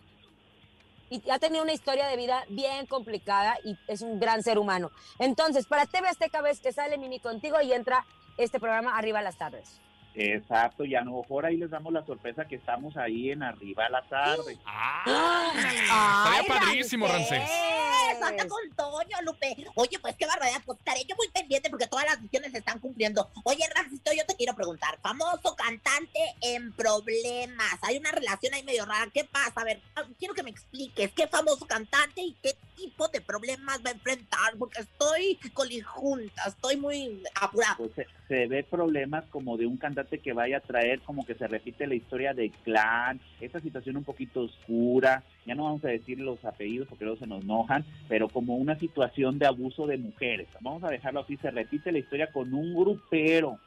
Y 1.10 1.22
ha 1.30 1.38
tenido 1.38 1.62
una 1.62 1.72
historia 1.72 2.06
de 2.06 2.16
vida 2.16 2.44
bien 2.48 2.86
complicada 2.86 3.56
y 3.64 3.76
es 3.88 4.02
un 4.02 4.18
gran 4.18 4.42
ser 4.42 4.58
humano. 4.58 4.90
Entonces, 5.18 5.66
para 5.66 5.86
TV 5.86 6.08
Azteca 6.08 6.40
ves 6.40 6.60
que 6.60 6.72
sale 6.72 6.98
Mimi 6.98 7.20
contigo 7.20 7.60
y 7.60 7.72
entra 7.72 8.04
este 8.36 8.58
programa 8.58 8.96
Arriba 8.96 9.22
las 9.22 9.36
Tardes. 9.36 9.80
Exacto, 10.14 10.84
y 10.84 10.94
a 10.94 11.00
lo 11.00 11.22
mejor 11.22 11.44
ahí 11.44 11.56
les 11.56 11.70
damos 11.70 11.92
la 11.92 12.04
sorpresa 12.06 12.46
que 12.46 12.56
estamos 12.56 12.96
ahí 12.96 13.30
en 13.30 13.42
arriba 13.42 13.86
a 13.86 13.90
la 13.90 14.02
tarde. 14.02 14.58
Ah, 15.06 16.36
¡Ay, 16.36 16.46
padrísimo, 16.48 17.06
Ramsés. 17.06 17.42
¡Eh! 17.42 18.22
¡Anda 18.22 18.48
con 18.48 18.60
Toño, 18.74 19.16
Lupe! 19.24 19.56
Oye, 19.74 19.98
pues 20.00 20.16
qué 20.16 20.26
barbaridad, 20.26 20.62
pues 20.64 20.78
estaré 20.78 21.04
yo 21.04 21.14
muy 21.16 21.28
pendiente 21.28 21.68
porque 21.68 21.86
todas 21.86 22.06
las 22.06 22.20
misiones 22.20 22.52
se 22.52 22.58
están 22.58 22.78
cumpliendo. 22.78 23.28
Oye, 23.44 23.64
Ramsito, 23.74 24.12
yo 24.16 24.24
te 24.26 24.34
quiero 24.34 24.54
preguntar, 24.54 24.98
famoso 25.02 25.54
cantante 25.56 26.20
en 26.40 26.72
problemas. 26.72 27.78
Hay 27.82 27.98
una 27.98 28.12
relación 28.12 28.54
ahí 28.54 28.62
medio 28.62 28.86
rara. 28.86 29.10
¿Qué 29.12 29.24
pasa? 29.24 29.60
A 29.60 29.64
ver, 29.64 29.80
quiero 30.18 30.34
que 30.34 30.42
me 30.42 30.50
expliques 30.50 31.12
qué 31.12 31.26
famoso 31.28 31.66
cantante 31.66 32.22
y 32.22 32.36
qué 32.42 32.56
tipo 32.76 33.08
de 33.08 33.20
problemas 33.20 33.80
va 33.84 33.90
a 33.90 33.92
enfrentar, 33.92 34.56
porque 34.58 34.80
estoy 34.80 35.38
colijunta, 35.52 36.42
estoy 36.46 36.76
muy 36.76 37.22
apurada. 37.40 37.76
Pues 37.76 37.92
se, 37.94 38.06
se 38.28 38.46
ve 38.46 38.64
problemas 38.64 39.24
como 39.26 39.56
de 39.56 39.66
un 39.66 39.76
cantante 39.76 40.03
que 40.06 40.32
vaya 40.32 40.58
a 40.58 40.60
traer 40.60 41.00
como 41.00 41.24
que 41.24 41.34
se 41.34 41.46
repite 41.46 41.86
la 41.86 41.94
historia 41.94 42.34
de 42.34 42.50
clan, 42.50 43.20
esta 43.40 43.60
situación 43.60 43.96
un 43.96 44.04
poquito 44.04 44.42
oscura, 44.42 45.22
ya 45.46 45.54
no 45.54 45.64
vamos 45.64 45.84
a 45.84 45.88
decir 45.88 46.20
los 46.20 46.44
apellidos 46.44 46.88
porque 46.88 47.04
luego 47.04 47.18
se 47.18 47.26
nos 47.26 47.42
enojan, 47.42 47.84
pero 48.08 48.28
como 48.28 48.56
una 48.56 48.78
situación 48.78 49.38
de 49.38 49.46
abuso 49.46 49.86
de 49.86 49.98
mujeres. 49.98 50.48
Vamos 50.60 50.84
a 50.84 50.88
dejarlo 50.88 51.20
así, 51.20 51.36
se 51.36 51.50
repite 51.50 51.92
la 51.92 51.98
historia 51.98 52.30
con 52.32 52.52
un 52.52 52.74
grupero. 52.74 53.58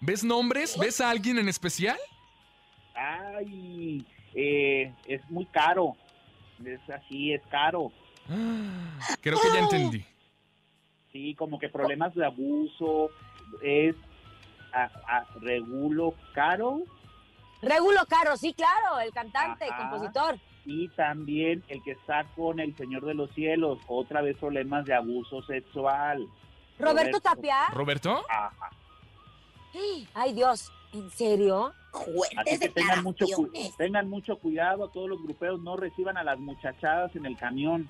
¿Ves 0.00 0.24
nombres? 0.24 0.78
¿Ves 0.78 1.00
a 1.00 1.10
alguien 1.10 1.38
en 1.38 1.48
especial? 1.48 1.98
Ay, 2.94 4.04
eh, 4.34 4.92
es 5.06 5.20
muy 5.30 5.44
caro. 5.46 5.94
Es 6.64 6.80
así, 6.90 7.32
es 7.32 7.42
caro. 7.50 7.92
Creo 9.20 9.38
que 9.40 9.48
ya 9.52 9.60
entendí. 9.60 10.04
Sí, 11.12 11.34
como 11.34 11.58
que 11.58 11.68
problemas 11.68 12.14
de 12.14 12.24
abuso. 12.24 13.10
Es 13.62 13.96
a, 14.72 14.84
a- 15.06 15.26
regulo 15.40 16.14
caro 16.34 16.80
Regulo 17.62 18.00
Caro, 18.08 18.38
sí, 18.38 18.54
claro, 18.54 19.00
el 19.00 19.12
cantante, 19.12 19.66
Ajá. 19.70 19.90
compositor. 19.90 20.38
y 20.64 20.88
también 20.88 21.62
el 21.68 21.82
que 21.82 21.90
está 21.92 22.24
con 22.34 22.58
el 22.58 22.74
Señor 22.76 23.04
de 23.04 23.12
los 23.12 23.30
Cielos. 23.32 23.78
Otra 23.86 24.22
vez 24.22 24.38
problemas 24.38 24.86
de 24.86 24.94
abuso 24.94 25.42
sexual. 25.42 26.26
Roberto 26.78 27.20
Tapia. 27.20 27.66
¿Roberto? 27.74 28.24
Ajá. 28.30 28.70
Ay, 30.14 30.32
Dios, 30.32 30.72
¿en 30.94 31.10
serio? 31.10 31.72
Así 32.38 32.58
que 32.58 32.68
tengan 32.70 33.02
mucho, 33.02 33.26
tengan 33.76 34.08
mucho 34.08 34.38
cuidado, 34.38 34.88
todos 34.88 35.10
los 35.10 35.22
gruperos 35.22 35.60
no 35.60 35.76
reciban 35.76 36.16
a 36.16 36.24
las 36.24 36.38
muchachadas 36.38 37.14
en 37.14 37.26
el 37.26 37.36
camión. 37.36 37.86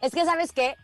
Es 0.00 0.12
que, 0.14 0.24
¿sabes 0.24 0.52
qué? 0.52 0.76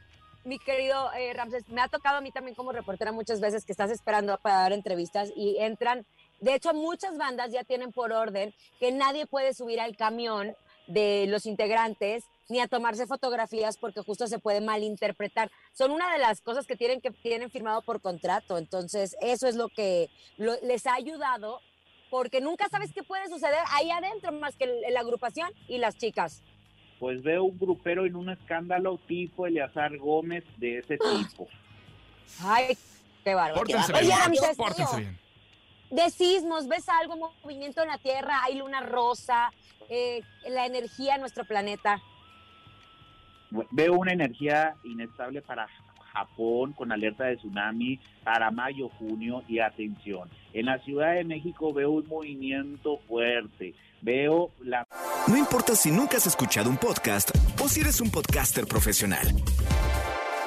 Mi 0.45 0.59
querido 0.59 1.13
eh, 1.13 1.33
Ramses, 1.35 1.69
me 1.69 1.81
ha 1.81 1.89
tocado 1.89 2.17
a 2.17 2.21
mí 2.21 2.33
también 2.33 2.57
como 2.57 2.73
reportera 2.73 3.13
muchas 3.13 3.41
veces 3.41 3.65
que 3.65 3.73
estás 3.73 3.91
esperando 3.93 4.37
para 4.39 4.57
dar 4.57 4.73
entrevistas 4.73 5.31
y 5.37 5.57
entran. 5.59 6.05
De 6.41 6.55
hecho, 6.55 6.75
muchas 6.75 7.17
bandas 7.17 7.53
ya 7.53 7.63
tienen 7.63 7.93
por 7.93 8.13
orden 8.13 8.53
que 8.81 8.91
nadie 8.91 9.27
puede 9.27 9.55
subir 9.55 9.81
al 9.81 9.97
camión 9.97 10.57
de 10.89 11.27
los 11.29 11.47
integrantes 11.47 12.25
ni 12.49 12.59
a 12.59 12.67
tomarse 12.67 13.07
fotografías 13.07 13.77
porque 13.79 14.01
justo 14.03 14.27
se 14.27 14.41
puede 14.41 14.61
malinterpretar. 14.61 15.49
Son 15.75 15.93
una 15.93 16.13
de 16.13 16.19
las 16.19 16.41
cosas 16.41 16.67
que 16.67 16.75
tienen 16.77 17.01
que 17.01 17.13
tienen 17.13 17.49
firmado 17.51 17.83
por 17.83 18.01
contrato. 18.01 18.59
Entonces, 18.59 19.17
eso 19.21 19.47
es 19.47 19.55
lo 19.55 19.69
que 19.69 20.11
lo- 20.39 20.61
les 20.63 20.87
ha 20.89 20.95
ayudado 20.95 21.61
porque 22.11 22.41
nunca 22.41 22.69
sabes 22.69 22.93
qué 22.93 23.05
puede 23.05 23.29
suceder 23.29 23.61
ahí 23.71 23.91
adentro 23.93 24.33
más 24.33 24.57
que 24.57 24.67
la 24.91 25.01
agrupación 25.01 25.51
y 25.69 25.79
las 25.79 25.97
chicas. 25.97 26.43
Pues 27.03 27.21
veo 27.21 27.43
un 27.43 27.59
grupero 27.59 28.07
en 28.07 28.15
un 28.15 28.31
escándalo 28.31 28.97
tipo 29.09 29.45
Eleazar 29.45 29.99
Gómez 29.99 30.45
de 30.59 30.79
ese 30.79 30.99
tipo. 30.99 31.49
Ay, 32.45 32.79
qué 33.25 33.35
bárbaro. 33.35 33.57
Pórtense 33.57 33.93
Oye, 33.93 34.07
bien. 34.31 34.57
Pórtense 34.57 34.97
bien. 34.99 35.19
de 35.91 36.11
sismos, 36.11 36.69
¿ves 36.69 36.89
algo, 36.89 37.33
movimiento 37.43 37.83
en 37.83 37.89
la 37.89 37.99
Tierra? 37.99 38.45
Hay 38.45 38.57
luna 38.57 38.83
rosa, 38.83 39.51
eh, 39.89 40.23
la 40.49 40.65
energía 40.65 41.17
en 41.17 41.23
nuestro 41.23 41.45
planeta. 41.45 42.01
Veo 43.73 43.95
una 43.95 44.13
energía 44.13 44.77
inestable 44.85 45.43
para 45.43 45.67
Japón 46.13 46.73
con 46.73 46.93
alerta 46.93 47.25
de 47.25 47.37
tsunami 47.37 47.99
para 48.25 48.51
mayo, 48.51 48.89
junio 48.99 49.43
y 49.49 49.59
atención. 49.59 50.29
En 50.53 50.67
la 50.67 50.79
Ciudad 50.81 51.15
de 51.15 51.25
México 51.25 51.73
veo 51.73 51.91
un 51.91 52.07
movimiento 52.09 52.99
fuerte. 53.09 53.75
Veo 54.01 54.51
la 54.61 54.87
No 55.29 55.37
importa 55.37 55.77
si 55.77 55.91
nunca 55.91 56.17
has 56.17 56.27
escuchado 56.27 56.69
un 56.69 56.77
podcast 56.77 57.31
o 57.63 57.69
si 57.69 57.81
eres 57.81 58.01
un 58.01 58.11
podcaster 58.11 58.67
profesional. 58.67 59.27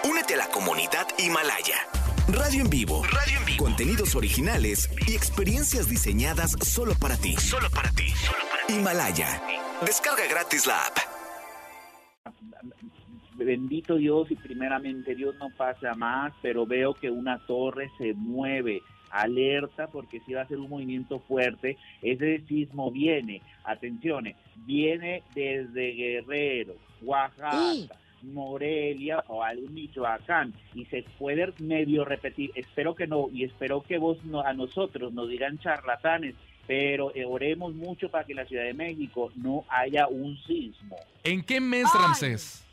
Únete 0.04 0.36
a 0.36 0.38
la 0.38 0.48
comunidad 0.48 1.08
Himalaya. 1.18 1.78
Radio 2.28 2.62
en 2.62 2.70
vivo. 2.70 3.04
Radio 3.04 3.40
en 3.40 3.46
vivo. 3.46 3.64
Contenidos 3.64 4.16
originales 4.16 4.90
y 5.08 5.16
experiencias 5.16 5.88
diseñadas 5.88 6.56
solo 6.62 6.94
para 7.00 7.18
ti. 7.18 7.36
Solo 7.38 7.70
para 7.70 7.92
ti. 7.92 8.14
Himalaya. 8.68 9.42
Descarga 9.86 10.26
gratis 10.28 10.66
la 10.66 10.86
app. 10.86 10.98
Bendito 13.46 13.96
Dios 13.96 14.30
y 14.32 14.36
primeramente 14.36 15.16
Dios 15.16 15.36
no 15.40 15.50
pasa 15.50 15.94
más, 15.94 16.34
pero 16.42 16.66
veo 16.66 16.94
que 16.94 17.10
una 17.10 17.40
torre 17.46 17.90
se 17.98 18.14
mueve. 18.14 18.82
Alerta 19.12 19.88
porque 19.88 20.20
si 20.22 20.34
va 20.34 20.42
a 20.42 20.48
ser 20.48 20.58
un 20.58 20.70
movimiento 20.70 21.20
fuerte, 21.20 21.78
ese 22.02 22.42
sismo 22.48 22.92
viene, 22.92 23.42
atención, 23.64 24.26
viene 24.66 25.24
desde 25.34 25.94
Guerrero, 25.94 26.76
Oaxaca, 27.02 27.96
Morelia 28.24 29.24
o 29.28 29.44
algún 29.44 29.74
Michoacán 29.74 30.54
y 30.74 30.86
se 30.86 31.06
puede 31.18 31.54
medio 31.60 32.04
repetir. 32.04 32.52
Espero 32.56 32.96
que 32.96 33.08
no 33.08 33.30
y 33.32 33.44
espero 33.44 33.82
que 33.82 33.98
vos 33.98 34.24
no, 34.26 34.42
a 34.42 34.54
nosotros 34.54 35.14
nos 35.14 35.30
digan 35.30 35.60
charlatanes, 35.60 36.36
pero 36.68 37.16
eh, 37.16 37.26
oremos 37.26 37.74
mucho 37.74 38.10
para 38.10 38.26
que 38.26 38.34
en 38.34 38.38
la 38.38 38.46
Ciudad 38.46 38.64
de 38.64 38.74
México 38.74 39.32
no 39.36 39.64
haya 39.70 40.08
un 40.08 40.38
sismo. 40.44 40.98
¿En 41.24 41.44
qué 41.44 41.62
mes, 41.62 41.86
Ramsés? 41.94 42.65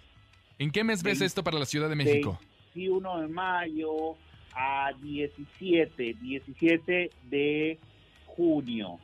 ¿En 0.59 0.71
qué 0.71 0.85
mes 0.85 1.03
ves 1.03 1.21
esto 1.21 1.43
para 1.43 1.59
la 1.59 1.67
Ciudad 1.67 1.89
de 1.89 1.97
México? 1.97 2.39
21 2.75 3.21
de 3.23 3.29
mayo 3.29 4.17
a 4.55 4.93
17, 5.01 6.15
17 6.21 7.11
de 7.25 7.79
junio. 8.27 8.99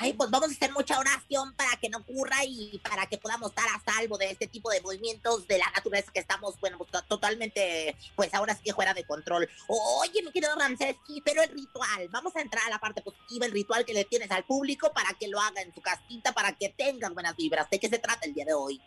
Ay, 0.00 0.12
pues 0.12 0.28
vamos 0.30 0.50
a 0.50 0.52
hacer 0.52 0.72
mucha 0.72 0.98
oración 0.98 1.54
para 1.54 1.70
que 1.80 1.88
no 1.88 1.98
ocurra 1.98 2.44
y 2.44 2.78
para 2.82 3.06
que 3.06 3.16
podamos 3.18 3.50
estar 3.50 3.64
a 3.68 3.80
salvo 3.92 4.18
de 4.18 4.30
este 4.30 4.46
tipo 4.48 4.68
de 4.70 4.82
movimientos 4.82 5.46
de 5.46 5.58
la 5.58 5.70
naturaleza 5.74 6.10
que 6.12 6.18
estamos, 6.20 6.58
bueno, 6.60 6.76
pues, 6.76 6.90
to- 6.90 7.02
totalmente, 7.02 7.96
pues 8.16 8.34
ahora 8.34 8.54
sí 8.54 8.62
que 8.64 8.74
fuera 8.74 8.92
de 8.92 9.04
control. 9.04 9.48
Oye, 9.68 10.22
mi 10.22 10.32
querido 10.32 10.54
Ramsés, 10.58 10.96
pero 11.24 11.42
el 11.42 11.50
ritual, 11.50 12.08
vamos 12.10 12.34
a 12.36 12.40
entrar 12.42 12.64
a 12.66 12.70
la 12.70 12.78
parte 12.78 13.00
positiva, 13.00 13.46
el 13.46 13.52
ritual 13.52 13.84
que 13.86 13.94
le 13.94 14.04
tienes 14.04 14.30
al 14.32 14.44
público 14.44 14.92
para 14.92 15.14
que 15.14 15.28
lo 15.28 15.40
haga 15.40 15.62
en 15.62 15.72
su 15.72 15.80
casita, 15.80 16.32
para 16.34 16.52
que 16.52 16.68
tengan 16.68 17.14
buenas 17.14 17.36
vibras. 17.36 17.70
¿De 17.70 17.78
qué 17.78 17.88
se 17.88 17.98
trata 17.98 18.26
el 18.26 18.34
día 18.34 18.44
de 18.44 18.54
hoy? 18.54 18.80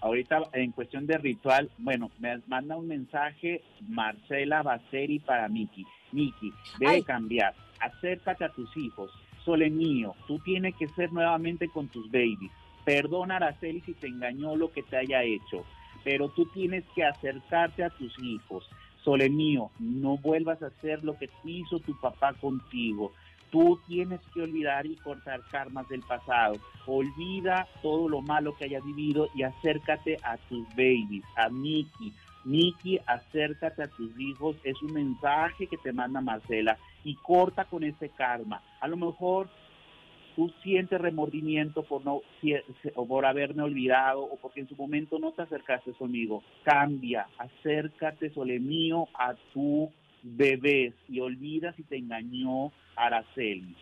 Ahorita 0.00 0.42
en 0.52 0.72
cuestión 0.72 1.06
de 1.06 1.18
ritual, 1.18 1.70
bueno, 1.78 2.10
me 2.18 2.38
manda 2.46 2.76
un 2.76 2.86
mensaje 2.86 3.62
Marcela 3.88 4.62
Baceri 4.62 5.18
para 5.18 5.48
Miki. 5.48 5.84
Miki, 6.12 6.52
debe 6.78 6.92
Ay. 6.92 7.02
cambiar. 7.02 7.54
Acércate 7.80 8.44
a 8.44 8.52
tus 8.52 8.76
hijos. 8.76 9.10
Sole 9.44 9.70
mío, 9.70 10.14
tú 10.26 10.38
tienes 10.40 10.74
que 10.76 10.88
ser 10.88 11.12
nuevamente 11.12 11.68
con 11.68 11.88
tus 11.88 12.10
babies. 12.10 12.52
Perdona, 12.84 13.36
Araceli, 13.36 13.80
si 13.80 13.94
te 13.94 14.06
engañó 14.06 14.56
lo 14.56 14.70
que 14.70 14.82
te 14.82 14.96
haya 14.96 15.22
hecho. 15.22 15.64
Pero 16.04 16.28
tú 16.28 16.46
tienes 16.46 16.84
que 16.94 17.04
acercarte 17.04 17.82
a 17.82 17.90
tus 17.90 18.16
hijos. 18.22 18.68
Sole 19.02 19.28
mío, 19.28 19.70
no 19.78 20.16
vuelvas 20.18 20.62
a 20.62 20.66
hacer 20.66 21.02
lo 21.02 21.16
que 21.18 21.28
hizo 21.44 21.80
tu 21.80 21.98
papá 21.98 22.34
contigo. 22.34 23.12
Tú 23.50 23.80
tienes 23.86 24.20
que 24.34 24.42
olvidar 24.42 24.86
y 24.86 24.96
cortar 24.96 25.40
karmas 25.50 25.88
del 25.88 26.02
pasado. 26.02 26.56
Olvida 26.86 27.66
todo 27.82 28.08
lo 28.08 28.20
malo 28.20 28.54
que 28.56 28.66
hayas 28.66 28.84
vivido 28.84 29.28
y 29.34 29.42
acércate 29.42 30.18
a 30.22 30.36
tus 30.48 30.68
babies, 30.70 31.24
a 31.36 31.48
Miki. 31.48 32.12
Miki, 32.44 32.98
acércate 33.06 33.82
a 33.82 33.88
tus 33.88 34.18
hijos. 34.18 34.56
Es 34.64 34.80
un 34.82 34.92
mensaje 34.92 35.66
que 35.66 35.78
te 35.78 35.92
manda 35.92 36.20
Marcela 36.20 36.78
y 37.04 37.14
corta 37.16 37.64
con 37.64 37.84
ese 37.84 38.10
karma. 38.10 38.62
A 38.80 38.88
lo 38.88 38.96
mejor 38.96 39.48
tú 40.36 40.52
sientes 40.62 41.00
remordimiento 41.00 41.82
por 41.82 42.04
no 42.04 42.20
por 43.08 43.26
haberme 43.26 43.62
olvidado 43.62 44.22
o 44.22 44.36
porque 44.36 44.60
en 44.60 44.68
su 44.68 44.76
momento 44.76 45.18
no 45.18 45.32
te 45.32 45.42
acercaste 45.42 45.92
conmigo. 45.94 46.44
Cambia, 46.62 47.26
acércate, 47.38 48.30
sole 48.30 48.60
mío, 48.60 49.08
a 49.14 49.34
tu 49.52 49.90
bebé 50.22 50.92
y 51.08 51.20
olvida 51.20 51.72
si 51.72 51.82
te 51.82 51.96
engañó 51.96 52.72
Araceli. 52.98 53.76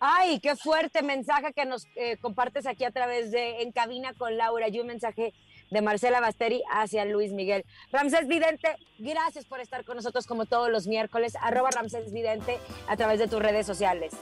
Ay, 0.00 0.40
qué 0.40 0.56
fuerte 0.56 1.02
mensaje 1.02 1.52
que 1.52 1.64
nos 1.64 1.86
eh, 1.94 2.16
compartes 2.16 2.66
aquí 2.66 2.84
a 2.84 2.90
través 2.90 3.30
de 3.30 3.62
En 3.62 3.70
Cabina 3.70 4.12
con 4.14 4.36
Laura 4.36 4.68
y 4.68 4.80
un 4.80 4.88
mensaje 4.88 5.32
de 5.70 5.82
Marcela 5.82 6.20
Basteri 6.20 6.62
hacia 6.70 7.04
Luis 7.04 7.32
Miguel. 7.32 7.64
Ramsés 7.92 8.26
Vidente, 8.26 8.76
gracias 8.98 9.44
por 9.44 9.60
estar 9.60 9.84
con 9.84 9.96
nosotros 9.96 10.26
como 10.26 10.46
todos 10.46 10.70
los 10.70 10.86
miércoles. 10.86 11.34
Arroba 11.40 11.70
Ramsés 11.70 12.12
Vidente 12.12 12.58
a 12.88 12.96
través 12.96 13.20
de 13.20 13.28
tus 13.28 13.40
redes 13.40 13.66
sociales. 13.66 14.12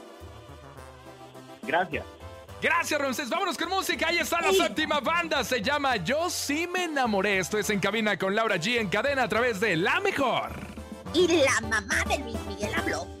Gracias. 1.63 2.05
Gracias, 2.61 3.01
Ramsés. 3.01 3.29
Vámonos 3.29 3.57
con 3.57 3.69
música. 3.69 4.09
Ahí 4.09 4.19
está 4.19 4.39
la 4.39 4.53
séptima 4.53 4.99
banda. 4.99 5.43
Se 5.43 5.61
llama 5.61 5.95
Yo 5.97 6.29
sí 6.29 6.67
me 6.67 6.83
enamoré. 6.83 7.39
Esto 7.39 7.57
es 7.57 7.69
En 7.71 7.79
Cabina 7.79 8.17
con 8.17 8.35
Laura 8.35 8.57
G 8.57 8.79
en 8.79 8.87
cadena 8.87 9.23
a 9.23 9.27
través 9.27 9.59
de 9.59 9.75
La 9.75 9.99
Mejor. 9.99 10.51
Y 11.13 11.27
la 11.27 11.59
mamá 11.61 12.03
de 12.07 12.19
Luis 12.19 12.39
Miguel 12.47 12.71
habló. 12.75 13.20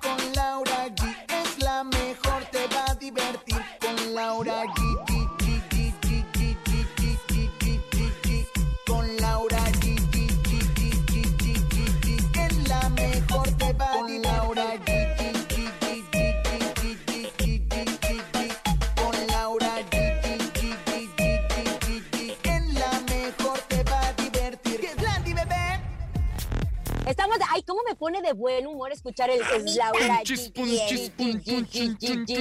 pone 28.01 28.19
de 28.23 28.33
buen 28.33 28.65
humor 28.65 28.91
escuchar 28.91 29.29
el 29.29 29.43
A 29.43 29.59
Laura 29.59 30.23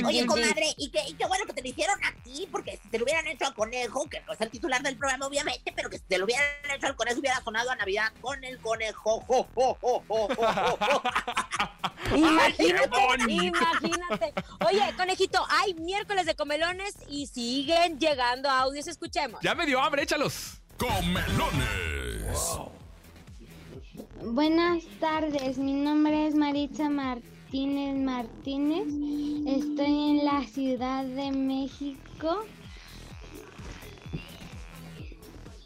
Oye, 0.06 0.26
comadre, 0.26 0.74
y 0.78 0.90
qué, 0.90 1.00
y 1.06 1.12
qué 1.12 1.26
bueno 1.26 1.44
que 1.44 1.52
te 1.52 1.60
lo 1.60 1.68
hicieron 1.68 2.02
a 2.02 2.14
ti, 2.24 2.48
porque 2.50 2.78
si 2.82 2.88
te 2.88 2.96
lo 2.96 3.04
hubieran 3.04 3.26
hecho 3.26 3.44
al 3.44 3.52
conejo, 3.52 4.08
que 4.08 4.22
no 4.22 4.32
es 4.32 4.40
el 4.40 4.48
titular 4.48 4.82
del 4.82 4.96
programa, 4.96 5.26
obviamente, 5.26 5.70
pero 5.76 5.90
que 5.90 5.98
si 5.98 6.04
te 6.04 6.16
lo 6.16 6.24
hubieran 6.24 6.46
hecho 6.74 6.86
al 6.86 6.96
conejo, 6.96 7.20
hubiera 7.20 7.42
sonado 7.42 7.68
a 7.68 7.76
Navidad 7.76 8.10
con 8.22 8.42
el 8.42 8.58
conejo. 8.58 9.20
Jo, 9.20 9.46
jo, 9.54 9.76
jo, 9.78 10.02
jo, 10.08 10.28
jo, 10.34 10.78
jo. 10.80 11.02
Imagínate, 12.16 12.88
bonito. 12.88 13.58
imagínate. 13.58 14.32
Oye, 14.66 14.94
conejito, 14.96 15.44
hay 15.50 15.74
miércoles 15.74 16.24
de 16.24 16.34
comelones 16.36 16.94
y 17.06 17.26
siguen 17.26 17.98
llegando 17.98 18.48
audios. 18.48 18.86
Escuchemos. 18.86 19.42
Ya 19.42 19.54
me 19.54 19.66
dio 19.66 19.78
hambre, 19.78 20.04
échalos. 20.04 20.62
Comelones. 20.78 22.30
Buenas 24.22 24.84
tardes, 25.00 25.56
mi 25.56 25.72
nombre 25.72 26.26
es 26.26 26.34
Maritza 26.34 26.90
Martínez 26.90 27.96
Martínez. 27.96 28.86
Estoy 29.46 30.10
en 30.10 30.24
la 30.26 30.44
Ciudad 30.46 31.04
de 31.04 31.32
México. 31.32 32.44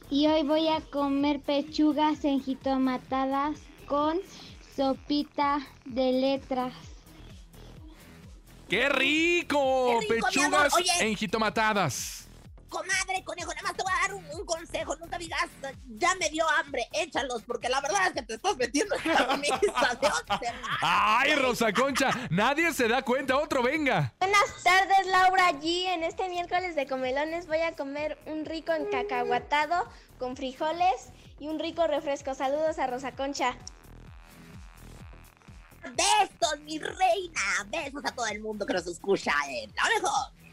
Y 0.08 0.28
hoy 0.28 0.44
voy 0.44 0.68
a 0.68 0.80
comer 0.80 1.40
pechugas 1.40 2.24
enjitomatadas 2.24 3.58
con 3.86 4.18
sopita 4.76 5.58
de 5.84 6.12
letras. 6.12 6.72
¡Qué 8.68 8.88
rico! 8.88 9.98
Qué. 10.00 10.14
Pechugas 10.14 10.74
Oye. 10.74 10.90
enjitomatadas. 11.00 12.23
Comadre, 12.74 13.22
conejo, 13.22 13.54
nada 13.54 13.62
más 13.62 13.76
te 13.76 13.84
voy 13.84 13.92
a 13.92 14.02
dar 14.02 14.14
un, 14.14 14.24
un 14.32 14.44
consejo. 14.44 14.96
Nunca 14.96 15.16
digas, 15.16 15.48
ya 15.96 16.12
me 16.16 16.28
dio 16.28 16.44
hambre, 16.58 16.88
échalos, 16.92 17.44
porque 17.44 17.68
la 17.68 17.80
verdad 17.80 18.08
es 18.08 18.14
que 18.14 18.22
te 18.22 18.34
estás 18.34 18.56
metiendo 18.56 18.96
en 18.96 19.12
la 19.12 19.36
mesa 19.36 19.98
de 20.00 20.06
once. 20.08 20.52
¡Ay, 20.80 21.36
Rosa 21.36 21.72
Concha! 21.72 22.10
Nadie 22.30 22.72
se 22.72 22.88
da 22.88 23.02
cuenta. 23.02 23.36
Otro, 23.36 23.62
venga. 23.62 24.12
Buenas 24.18 24.62
tardes, 24.64 25.06
Laura 25.06 25.52
G. 25.52 25.86
En 25.94 26.02
este 26.02 26.28
miércoles 26.28 26.74
de 26.74 26.88
comelones 26.88 27.46
voy 27.46 27.60
a 27.60 27.76
comer 27.76 28.18
un 28.26 28.44
rico 28.44 28.72
encacahuatado 28.72 29.88
con 30.18 30.36
frijoles 30.36 31.12
y 31.38 31.46
un 31.46 31.60
rico 31.60 31.86
refresco. 31.86 32.34
Saludos 32.34 32.80
a 32.80 32.88
Rosa 32.88 33.12
Concha. 33.12 33.56
Besos, 35.82 36.58
mi 36.64 36.80
reina. 36.80 37.40
Besos 37.68 38.04
a 38.04 38.12
todo 38.12 38.26
el 38.26 38.40
mundo 38.40 38.66
que 38.66 38.72
nos 38.72 38.86
escucha 38.88 39.32
en 39.48 39.72
la 39.76 39.84
mejor. 39.94 40.43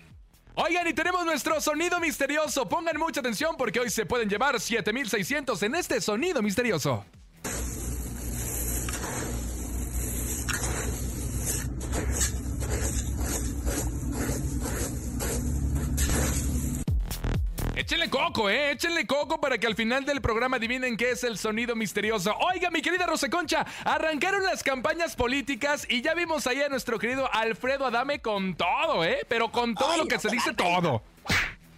Oigan, 0.56 0.86
y 0.88 0.94
tenemos 0.94 1.26
nuestro 1.26 1.62
sonido 1.62 2.00
misterioso. 2.00 2.68
Pongan 2.68 2.98
mucha 2.98 3.22
atención 3.22 3.56
porque 3.58 3.80
hoy 3.80 3.90
se 3.90 4.06
pueden 4.06 4.30
llevar 4.30 4.60
7600 4.60 5.64
en 5.64 5.76
este 5.76 6.02
sonido 6.02 6.42
misterioso. 6.42 7.06
Échenle 17.92 18.10
coco, 18.10 18.50
¿eh? 18.50 18.72
Échenle 18.72 19.06
coco 19.06 19.42
para 19.42 19.58
que 19.58 19.68
al 19.68 19.76
final 19.76 20.06
del 20.06 20.22
programa 20.22 20.56
adivinen 20.56 20.96
qué 20.96 21.12
es 21.12 21.26
el 21.26 21.38
sonido 21.38 21.76
misterioso. 21.76 22.34
Oiga, 22.40 22.72
mi 22.72 22.82
querida 22.82 23.06
Rosa 23.06 23.30
Concha, 23.30 23.66
arrancaron 23.84 24.46
las 24.46 24.64
campañas 24.64 25.18
políticas 25.18 25.86
y 25.90 26.02
ya 26.02 26.14
vimos 26.14 26.48
ahí 26.48 26.62
a 26.62 26.70
nuestro 26.70 26.98
querido 26.98 27.30
Alfredo 27.34 27.86
Adame 27.86 28.22
con 28.22 28.56
todo, 28.56 29.04
¿eh? 29.04 29.26
Pero 29.28 29.52
con 29.52 29.76
todo 29.76 29.92
Ay, 29.92 29.98
lo 29.98 30.06
que 30.06 30.16
no, 30.16 30.22
se 30.22 30.30
dice 30.30 30.54
todo. 30.54 31.04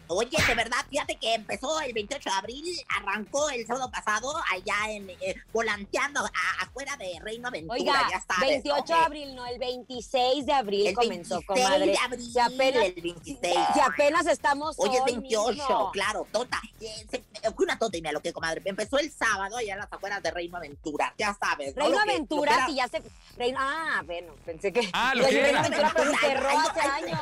Oye, 0.07 0.37
de 0.47 0.55
verdad, 0.55 0.77
fíjate 0.89 1.15
que 1.15 1.33
empezó 1.33 1.79
el 1.81 1.93
28 1.93 2.29
de 2.29 2.35
abril, 2.35 2.65
arrancó 2.89 3.49
el 3.49 3.65
sábado 3.65 3.89
pasado 3.89 4.33
allá 4.51 4.75
en 4.91 5.09
eh, 5.09 5.35
volanteando 5.53 6.19
a- 6.25 6.63
afuera 6.63 6.95
de 6.97 7.19
Reino 7.21 7.47
Aventura, 7.47 7.73
Oiga, 7.79 8.07
ya 8.11 8.21
sabes. 8.27 8.49
28 8.63 8.83
de 8.85 8.99
¿no? 8.99 9.05
abril, 9.05 9.35
no, 9.35 9.45
el 9.45 9.57
26 9.59 10.45
de 10.45 10.53
abril 10.53 10.87
El 10.87 10.93
comenzó, 10.95 11.35
26 11.39 11.45
comadre. 11.65 11.85
de 11.91 11.97
abril, 11.97 12.31
Si 12.31 12.39
apenas, 12.39 12.83
el 12.83 12.93
26. 13.01 13.55
si 13.73 13.79
apenas 13.79 14.27
estamos 14.27 14.75
Hoy 14.77 14.89
es 14.95 15.01
hoy 15.01 15.11
28, 15.13 15.51
mismo. 15.53 15.91
claro, 15.91 16.27
tonta. 16.31 16.61
Eh, 16.81 17.07
eh, 17.11 17.23
una 17.57 17.79
tonta 17.79 17.97
y 17.97 18.01
me 18.01 18.11
lo 18.11 18.21
que 18.21 18.33
comadre. 18.33 18.61
Empezó 18.65 18.97
el 18.99 19.09
sábado 19.11 19.57
allá 19.57 19.73
en 19.73 19.79
las 19.79 19.91
afueras 19.91 20.21
de 20.21 20.31
Reino 20.31 20.57
Aventura, 20.57 21.13
ya 21.17 21.33
sabes. 21.39 21.75
¿no? 21.75 21.83
Reino 21.85 21.97
que- 21.99 22.03
que 22.05 22.11
Aventura, 22.11 22.53
era- 22.55 22.65
si 22.67 22.75
ya 22.75 22.87
se... 22.89 23.01
Reino, 23.37 23.57
ah, 23.61 24.01
bueno, 24.05 24.33
pensé 24.45 24.71
que... 24.71 24.87
Ah, 24.93 25.13
lo 25.15 25.23
Oye, 25.25 25.31
que 25.37 25.41
Reino 25.43 25.57
era. 25.59 25.67
Aventura, 25.67 25.93
pero 25.95 26.11
se 26.11 26.17
cerró 26.19 26.49
Ay, 26.49 26.57
hace 26.69 26.79
años. 26.81 27.19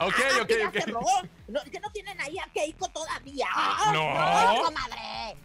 Ok, 0.00 0.14
Ah, 0.20 0.42
ok, 0.42 0.46
que 0.46 0.66
ok. 0.66 1.02
No, 1.48 1.62
que 1.62 1.78
no 1.80 1.90
tienen 1.92 2.20
ahí 2.26 2.38
a 2.38 2.46
Keiko 2.52 2.88
todavía. 2.88 3.46
No. 3.92 4.62
comadre. 4.64 5.36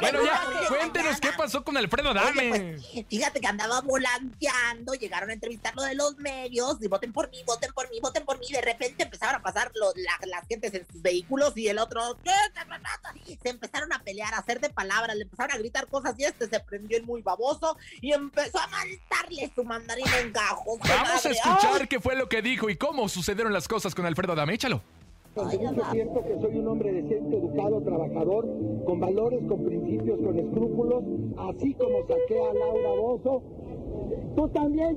Bueno, 0.00 0.24
ya, 0.24 0.42
cuéntenos 0.68 1.20
qué 1.20 1.30
pasó 1.36 1.62
con 1.64 1.76
Alfredo 1.76 2.10
Adame. 2.10 2.50
Oye, 2.52 2.78
pues, 2.92 3.06
fíjate 3.08 3.40
que 3.40 3.46
andaba 3.46 3.80
volanteando, 3.80 4.94
llegaron 4.94 5.30
a 5.30 5.32
entrevistarlo 5.32 5.82
de 5.82 5.94
los 5.94 6.16
medios, 6.18 6.76
y 6.80 6.88
voten 6.88 7.12
por 7.12 7.30
mí, 7.30 7.42
voten 7.46 7.72
por 7.72 7.88
mí, 7.90 7.98
voten 8.00 8.24
por 8.24 8.38
mí. 8.38 8.46
De 8.50 8.60
repente 8.60 9.02
empezaron 9.04 9.36
a 9.36 9.42
pasar 9.42 9.70
lo- 9.74 9.92
la- 9.96 10.26
las 10.26 10.46
gentes 10.48 10.74
en 10.74 10.86
sus 10.90 11.00
vehículos 11.02 11.56
y 11.56 11.68
el 11.68 11.78
otro, 11.78 12.16
¿qué? 12.24 12.30
Se 13.42 13.48
empezaron 13.50 13.92
a 13.92 14.00
pelear, 14.02 14.34
a 14.34 14.38
hacer 14.38 14.60
de 14.60 14.70
palabras, 14.70 15.16
le 15.16 15.22
empezaron 15.22 15.54
a 15.54 15.58
gritar 15.58 15.86
cosas 15.86 16.14
y 16.18 16.24
este 16.24 16.48
se 16.48 16.60
prendió 16.60 16.96
el 16.98 17.04
muy 17.04 17.22
baboso 17.22 17.76
y 18.00 18.12
empezó 18.12 18.58
a 18.58 18.66
mandarle 18.68 19.52
su 19.54 19.64
mandarín 19.64 20.06
en 20.18 20.32
gajos. 20.32 20.78
Vamos 20.80 21.26
a 21.26 21.30
escuchar 21.30 21.88
qué 21.88 22.00
fue 22.00 22.16
lo 22.16 22.28
que 22.28 22.42
dijo 22.42 22.68
y 22.70 22.76
cómo 22.76 23.08
sucedieron 23.08 23.52
las 23.52 23.68
cosas 23.68 23.94
con 23.94 24.06
Alfredo 24.06 24.32
Adame. 24.32 24.54
Échalo. 24.54 24.82
Es 25.36 25.90
cierto 25.92 26.24
que 26.24 26.40
soy 26.40 26.58
un 26.58 26.66
hombre 26.66 26.92
decente, 26.92 27.36
educado, 27.36 27.80
trabajador, 27.82 28.48
con 28.84 28.98
valores, 28.98 29.40
con 29.46 29.64
principios, 29.64 30.18
con 30.20 30.36
escrúpulos, 30.36 31.04
así 31.38 31.72
como 31.74 32.00
saqué 32.00 32.40
a 32.40 32.52
Laura 32.52 33.00
Bozo. 33.00 33.42
Tú 34.34 34.48
también. 34.48 34.96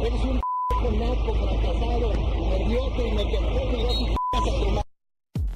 Eres 0.00 0.24
un 0.24 0.40
fracasado, 1.32 2.12
y 3.06 3.12
me 3.12 3.22
a. 4.78 4.81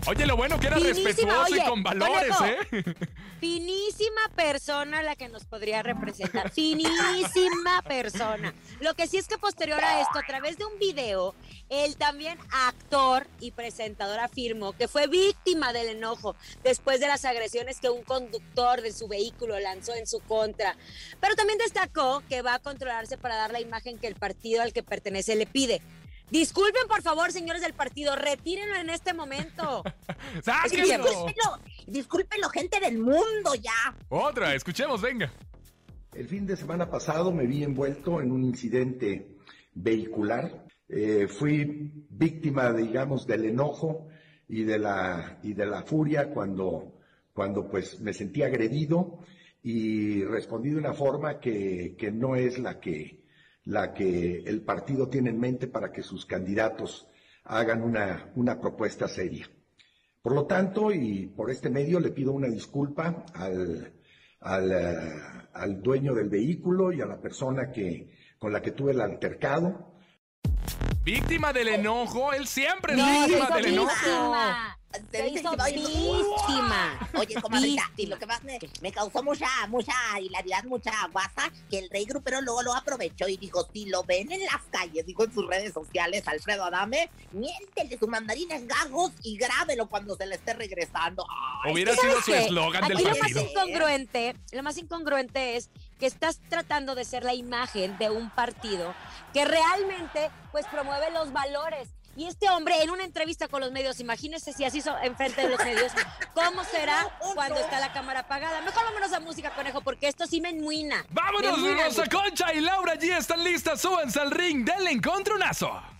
Oye, 0.08 0.24
lo 0.24 0.36
bueno 0.36 0.60
que 0.60 0.68
era 0.68 0.76
Finísima, 0.76 1.08
respetuoso 1.08 1.52
oye, 1.52 1.62
y 1.62 1.68
con 1.68 1.82
valores, 1.82 2.36
conejo. 2.36 2.44
¿eh? 2.46 2.84
Finísima 3.40 4.20
persona 4.36 5.02
la 5.02 5.16
que 5.16 5.28
nos 5.28 5.44
podría 5.44 5.82
representar. 5.82 6.50
Finísima 6.52 7.82
persona. 7.82 8.54
Lo 8.80 8.94
que 8.94 9.08
sí 9.08 9.16
es 9.16 9.26
que 9.26 9.36
posterior 9.36 9.82
a 9.82 10.00
esto, 10.00 10.18
a 10.18 10.22
través 10.22 10.58
de 10.58 10.64
un 10.64 10.78
video, 10.78 11.34
el 11.68 11.96
también 11.96 12.38
actor 12.50 13.26
y 13.40 13.50
presentador 13.50 14.20
afirmó 14.20 14.74
que 14.74 14.86
fue 14.86 15.08
víctima 15.08 15.72
del 15.72 15.88
enojo 15.88 16.36
después 16.62 17.00
de 17.00 17.08
las 17.08 17.24
agresiones 17.24 17.80
que 17.80 17.90
un 17.90 18.04
conductor 18.04 18.82
de 18.82 18.92
su 18.92 19.08
vehículo 19.08 19.58
lanzó 19.58 19.94
en 19.94 20.06
su 20.06 20.20
contra. 20.20 20.76
Pero 21.20 21.34
también 21.34 21.58
destacó 21.58 22.22
que 22.28 22.42
va 22.42 22.54
a 22.54 22.58
controlarse 22.60 23.18
para 23.18 23.34
dar 23.34 23.50
la 23.50 23.60
imagen 23.60 23.98
que 23.98 24.06
el 24.06 24.14
partido 24.14 24.62
al 24.62 24.72
que 24.72 24.84
pertenece 24.84 25.34
le 25.34 25.46
pide. 25.46 25.82
Disculpen, 26.30 26.88
por 26.88 27.02
favor, 27.02 27.30
señores 27.30 27.62
del 27.62 27.72
partido, 27.72 28.16
retírenlo 28.16 28.76
en 28.76 28.90
este 28.90 29.14
momento. 29.14 29.84
¡Sáquenlo! 30.42 30.86
Discúlpenlo, 30.86 31.58
discúlpenlo, 31.86 32.48
gente 32.48 32.80
del 32.80 32.98
mundo 32.98 33.54
ya. 33.60 33.96
Otra, 34.08 34.54
escuchemos, 34.54 35.00
venga. 35.00 35.32
El 36.12 36.26
fin 36.28 36.46
de 36.46 36.56
semana 36.56 36.90
pasado 36.90 37.30
me 37.30 37.46
vi 37.46 37.62
envuelto 37.62 38.20
en 38.20 38.32
un 38.32 38.42
incidente 38.42 39.36
vehicular. 39.74 40.66
Eh, 40.88 41.28
fui 41.28 41.92
víctima, 42.10 42.72
digamos, 42.72 43.26
del 43.26 43.44
enojo 43.44 44.08
y 44.48 44.64
de 44.64 44.78
la, 44.78 45.38
y 45.42 45.52
de 45.52 45.66
la 45.66 45.82
furia 45.82 46.30
cuando, 46.30 47.00
cuando 47.32 47.68
pues 47.68 48.00
me 48.00 48.12
sentí 48.12 48.42
agredido 48.42 49.20
y 49.62 50.24
respondí 50.24 50.70
de 50.70 50.78
una 50.78 50.94
forma 50.94 51.38
que, 51.38 51.94
que 51.98 52.10
no 52.10 52.34
es 52.34 52.58
la 52.58 52.80
que, 52.80 53.25
la 53.66 53.92
que 53.92 54.38
el 54.46 54.62
partido 54.62 55.08
tiene 55.08 55.30
en 55.30 55.38
mente 55.40 55.66
para 55.66 55.92
que 55.92 56.02
sus 56.02 56.24
candidatos 56.24 57.08
hagan 57.44 57.82
una, 57.82 58.32
una 58.34 58.60
propuesta 58.60 59.06
seria. 59.08 59.48
Por 60.22 60.34
lo 60.34 60.46
tanto, 60.46 60.90
y 60.92 61.26
por 61.26 61.50
este 61.50 61.70
medio 61.70 62.00
le 62.00 62.10
pido 62.10 62.32
una 62.32 62.48
disculpa 62.48 63.24
al, 63.34 63.92
al, 64.40 64.72
eh, 64.72 64.96
al 65.52 65.82
dueño 65.82 66.14
del 66.14 66.28
vehículo 66.28 66.92
y 66.92 67.00
a 67.00 67.06
la 67.06 67.20
persona 67.20 67.70
que, 67.70 68.12
con 68.38 68.52
la 68.52 68.60
que 68.60 68.72
tuve 68.72 68.92
el 68.92 69.00
altercado. 69.00 69.92
Víctima 71.04 71.52
del 71.52 71.68
enojo, 71.68 72.32
él 72.32 72.46
siempre 72.48 72.94
es 72.94 72.98
No, 72.98 73.26
víctima 73.26 73.56
del 73.56 73.66
enojo. 73.66 73.88
víctima. 73.90 74.78
Hizo 75.32 75.56
va- 75.56 75.66
víctima. 75.66 77.08
Oye, 77.14 77.34
comadrita, 77.40 77.82
y 77.96 78.06
lo 78.06 78.18
que 78.18 78.26
más 78.26 78.42
me, 78.44 78.58
me 78.80 78.92
causó 78.92 79.22
mucha, 79.22 79.46
mucha 79.68 79.92
hilaridad, 80.20 80.64
mucha 80.64 80.92
guasa, 81.12 81.50
que 81.70 81.78
el 81.78 81.90
rey 81.90 82.04
grupero 82.04 82.40
luego 82.40 82.62
lo 82.62 82.74
aprovechó 82.74 83.28
y 83.28 83.36
dijo, 83.36 83.66
si 83.72 83.86
lo 83.86 84.02
ven 84.04 84.30
en 84.32 84.44
las 84.44 84.62
calles, 84.70 85.06
dijo 85.06 85.24
en 85.24 85.32
sus 85.32 85.46
redes 85.46 85.72
sociales, 85.72 86.26
Alfredo 86.28 86.64
Adame, 86.64 87.10
miéntele 87.32 87.98
su 87.98 88.06
mandarín 88.08 88.50
en 88.52 88.66
gajos 88.66 89.12
y 89.22 89.36
grábelo 89.36 89.88
cuando 89.88 90.16
se 90.16 90.26
le 90.26 90.34
esté 90.36 90.54
regresando. 90.54 91.26
Ay, 91.64 91.72
Hubiera 91.72 91.92
sido 91.94 92.12
¿sabes 92.20 92.24
su 92.24 92.34
eslogan 92.34 92.86
del 92.88 92.96
Aquí 92.96 93.04
lo 93.04 93.10
más 93.10 93.18
partido. 93.18 93.42
incongruente, 93.50 94.36
lo 94.52 94.62
más 94.62 94.76
incongruente 94.78 95.56
es 95.56 95.70
que 95.98 96.06
estás 96.06 96.40
tratando 96.48 96.94
de 96.94 97.04
ser 97.04 97.24
la 97.24 97.34
imagen 97.34 97.96
de 97.98 98.10
un 98.10 98.30
partido 98.30 98.94
que 99.32 99.44
realmente 99.44 100.30
pues 100.52 100.66
promueve 100.66 101.10
los 101.10 101.32
valores. 101.32 101.88
Y 102.16 102.26
este 102.26 102.48
hombre 102.48 102.82
en 102.82 102.90
una 102.90 103.04
entrevista 103.04 103.46
con 103.46 103.60
los 103.60 103.72
medios, 103.72 104.00
imagínense 104.00 104.52
si 104.52 104.64
así 104.64 104.78
hizo 104.78 104.96
enfrente 105.02 105.42
de 105.42 105.50
los 105.50 105.58
medios, 105.62 105.92
¿cómo 106.32 106.64
será 106.64 107.06
cuando 107.34 107.60
está 107.60 107.78
la 107.78 107.92
cámara 107.92 108.20
apagada? 108.20 108.62
Mejor 108.62 108.84
vámonos 108.84 109.12
a 109.12 109.20
música, 109.20 109.50
conejo, 109.50 109.82
porque 109.82 110.08
esto 110.08 110.26
sí 110.26 110.40
me 110.40 110.48
enmuina. 110.48 111.04
¡Vámonos, 111.10 111.60
Rosa. 111.76 112.06
Concha 112.08 112.54
y 112.54 112.60
Laura 112.60 112.94
G 112.94 113.16
están 113.16 113.44
listas! 113.44 113.80
¡Súbanse 113.82 114.18
al 114.18 114.30
ring 114.30 114.64
del 114.64 114.86
encontronazo! 114.88 115.95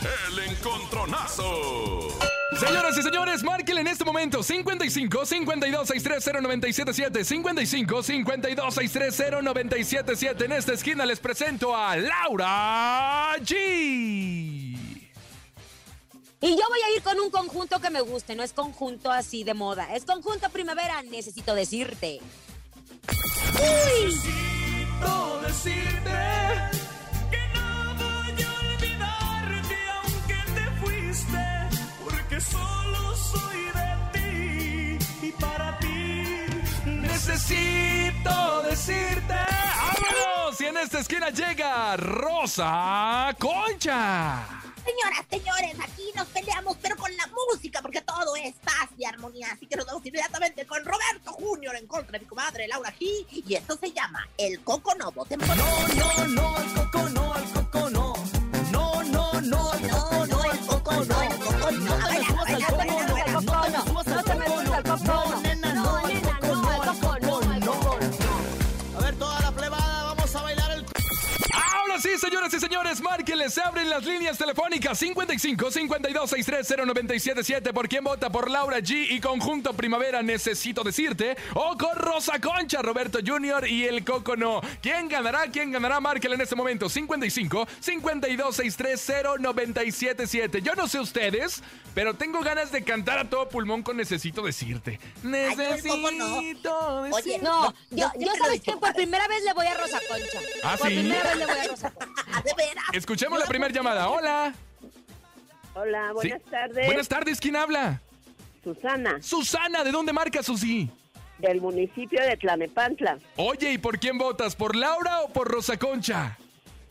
El 0.00 0.38
encontronazo. 0.50 2.08
Señoras 2.58 2.96
y 2.96 3.02
señores, 3.02 3.42
márquenle 3.42 3.80
en 3.80 3.88
este 3.88 4.04
momento 4.04 4.42
55 4.42 5.26
52 5.26 5.88
630 5.88 6.40
977 6.40 7.24
55 7.24 8.02
52 8.02 8.74
630 8.74 9.42
977 9.42 10.44
En 10.44 10.52
esta 10.52 10.72
esquina 10.72 11.04
les 11.04 11.18
presento 11.18 11.76
a 11.76 11.96
Laura 11.96 13.34
G. 13.40 13.54
Y 16.40 16.50
yo 16.50 16.62
voy 16.68 16.80
a 16.86 16.96
ir 16.96 17.02
con 17.02 17.18
un 17.18 17.30
conjunto 17.30 17.80
que 17.80 17.90
me 17.90 18.00
guste, 18.00 18.36
no 18.36 18.44
es 18.44 18.52
conjunto 18.52 19.10
así 19.10 19.42
de 19.42 19.54
moda, 19.54 19.92
es 19.96 20.04
conjunto 20.04 20.48
primavera, 20.50 21.02
necesito 21.02 21.54
decirte. 21.56 22.20
Necesito 23.52 25.40
decirte 25.44 26.77
solo 32.40 33.16
soy 33.16 33.64
de 33.74 34.98
ti 34.98 35.26
y 35.26 35.32
para 35.32 35.78
ti 35.78 36.46
Necesito 36.84 38.62
decirte. 38.62 39.34
¡Vámonos! 39.34 40.60
Y 40.60 40.64
en 40.66 40.76
esta 40.78 41.00
esquina 41.00 41.30
llega 41.30 41.96
Rosa 41.96 43.34
Concha. 43.38 44.46
Señoras, 44.84 45.26
señores, 45.28 45.76
aquí 45.80 46.10
nos 46.16 46.26
peleamos, 46.28 46.76
pero 46.80 46.96
con 46.96 47.14
la 47.14 47.26
música, 47.26 47.82
porque 47.82 48.00
todo 48.00 48.34
es 48.36 48.54
paz 48.64 48.88
y 48.96 49.04
armonía. 49.04 49.48
Así 49.52 49.66
que 49.66 49.76
nos 49.76 49.84
vamos 49.84 50.04
inmediatamente 50.06 50.66
con 50.66 50.82
Roberto 50.84 51.32
Junior 51.32 51.76
en 51.76 51.86
contra 51.86 52.12
de 52.12 52.20
mi 52.20 52.26
comadre 52.26 52.66
Laura 52.68 52.90
G. 52.98 53.26
Y 53.30 53.54
esto 53.54 53.76
se 53.78 53.92
llama 53.92 54.26
El 54.38 54.60
Coco 54.64 54.94
No. 54.94 55.10
Voten 55.12 55.38
por 55.40 55.48
No, 55.56 55.88
no, 55.88 56.26
no, 56.28 56.56
el 56.58 56.72
coco 56.72 57.08
no, 57.10 57.36
el 57.36 57.44
coco 57.52 57.90
no. 57.90 58.14
No, 58.72 59.02
no, 59.02 59.40
no, 59.42 59.74
el 59.74 59.90
coco 59.90 60.26
no, 60.26 60.37
señoras 72.38 72.54
y 72.54 72.60
señores, 72.60 73.00
márquenles, 73.00 73.54
se 73.54 73.60
abren 73.62 73.90
las 73.90 74.04
líneas 74.04 74.38
telefónicas 74.38 74.96
55 74.96 75.72
52 75.72 76.30
630 76.30 76.84
977 76.86 77.72
¿Por 77.72 77.88
quién 77.88 78.04
vota? 78.04 78.30
Por 78.30 78.48
Laura 78.48 78.78
G 78.78 79.06
y 79.10 79.18
Conjunto 79.20 79.72
Primavera, 79.72 80.22
necesito 80.22 80.84
decirte. 80.84 81.36
O 81.54 81.76
con 81.76 81.96
Rosa 81.96 82.40
Concha, 82.40 82.80
Roberto 82.80 83.18
Junior 83.26 83.66
y 83.66 83.84
el 83.86 84.04
Coco 84.04 84.36
No. 84.36 84.60
¿Quién 84.80 85.08
ganará? 85.08 85.50
¿Quién 85.50 85.72
ganará? 85.72 85.98
Márquenle 85.98 86.36
en 86.36 86.42
este 86.42 86.54
momento 86.54 86.88
55 86.88 87.66
52 87.80 88.54
630 88.54 89.38
977 89.42 90.62
Yo 90.62 90.74
no 90.76 90.86
sé 90.86 91.00
ustedes, 91.00 91.60
pero 91.94 92.14
tengo 92.14 92.40
ganas 92.40 92.70
de 92.70 92.84
cantar 92.84 93.18
a 93.18 93.28
todo 93.28 93.48
pulmón 93.48 93.82
con 93.82 93.96
Necesito 93.96 94.42
decirte. 94.42 95.00
Necesito 95.24 96.22
decirte. 96.22 96.68
Oye, 96.68 97.38
No, 97.42 97.74
yo, 97.90 98.08
sabes 98.40 98.60
que 98.60 98.76
por 98.76 98.94
primera 98.94 99.26
vez 99.26 99.42
le 99.42 99.52
voy 99.54 99.66
a 99.66 99.74
Rosa 99.74 99.98
Concha. 100.08 100.38
¿Ah, 100.62 100.76
por 100.78 100.88
sí? 100.88 100.94
primera 100.94 101.22
vez 101.24 101.36
le 101.36 101.46
voy 101.46 101.58
a 101.58 101.64
Rosa 101.64 101.90
Concha. 101.90 102.14
De 102.44 102.54
veras. 102.54 102.84
Escuchemos 102.92 103.38
la 103.38 103.46
primera 103.46 103.72
llamada. 103.72 104.08
Hola. 104.08 104.54
Hola, 105.74 106.12
buenas 106.12 106.40
Sí. 106.44 106.50
tardes. 106.50 106.86
Buenas 106.86 107.08
tardes, 107.08 107.40
¿quién 107.40 107.56
habla? 107.56 108.00
Susana, 108.64 109.22
Susana, 109.22 109.84
¿de 109.84 109.92
dónde 109.92 110.12
marca 110.12 110.42
Susi? 110.42 110.90
del 111.38 111.60
municipio 111.60 112.20
de 112.20 112.36
Tlanepantla, 112.36 113.16
Oye, 113.36 113.70
¿y 113.72 113.78
por 113.78 114.00
quién 114.00 114.18
votas? 114.18 114.56
¿Por 114.56 114.74
Laura 114.74 115.20
o 115.20 115.28
por 115.28 115.46
Rosa 115.48 115.76
Concha? 115.76 116.36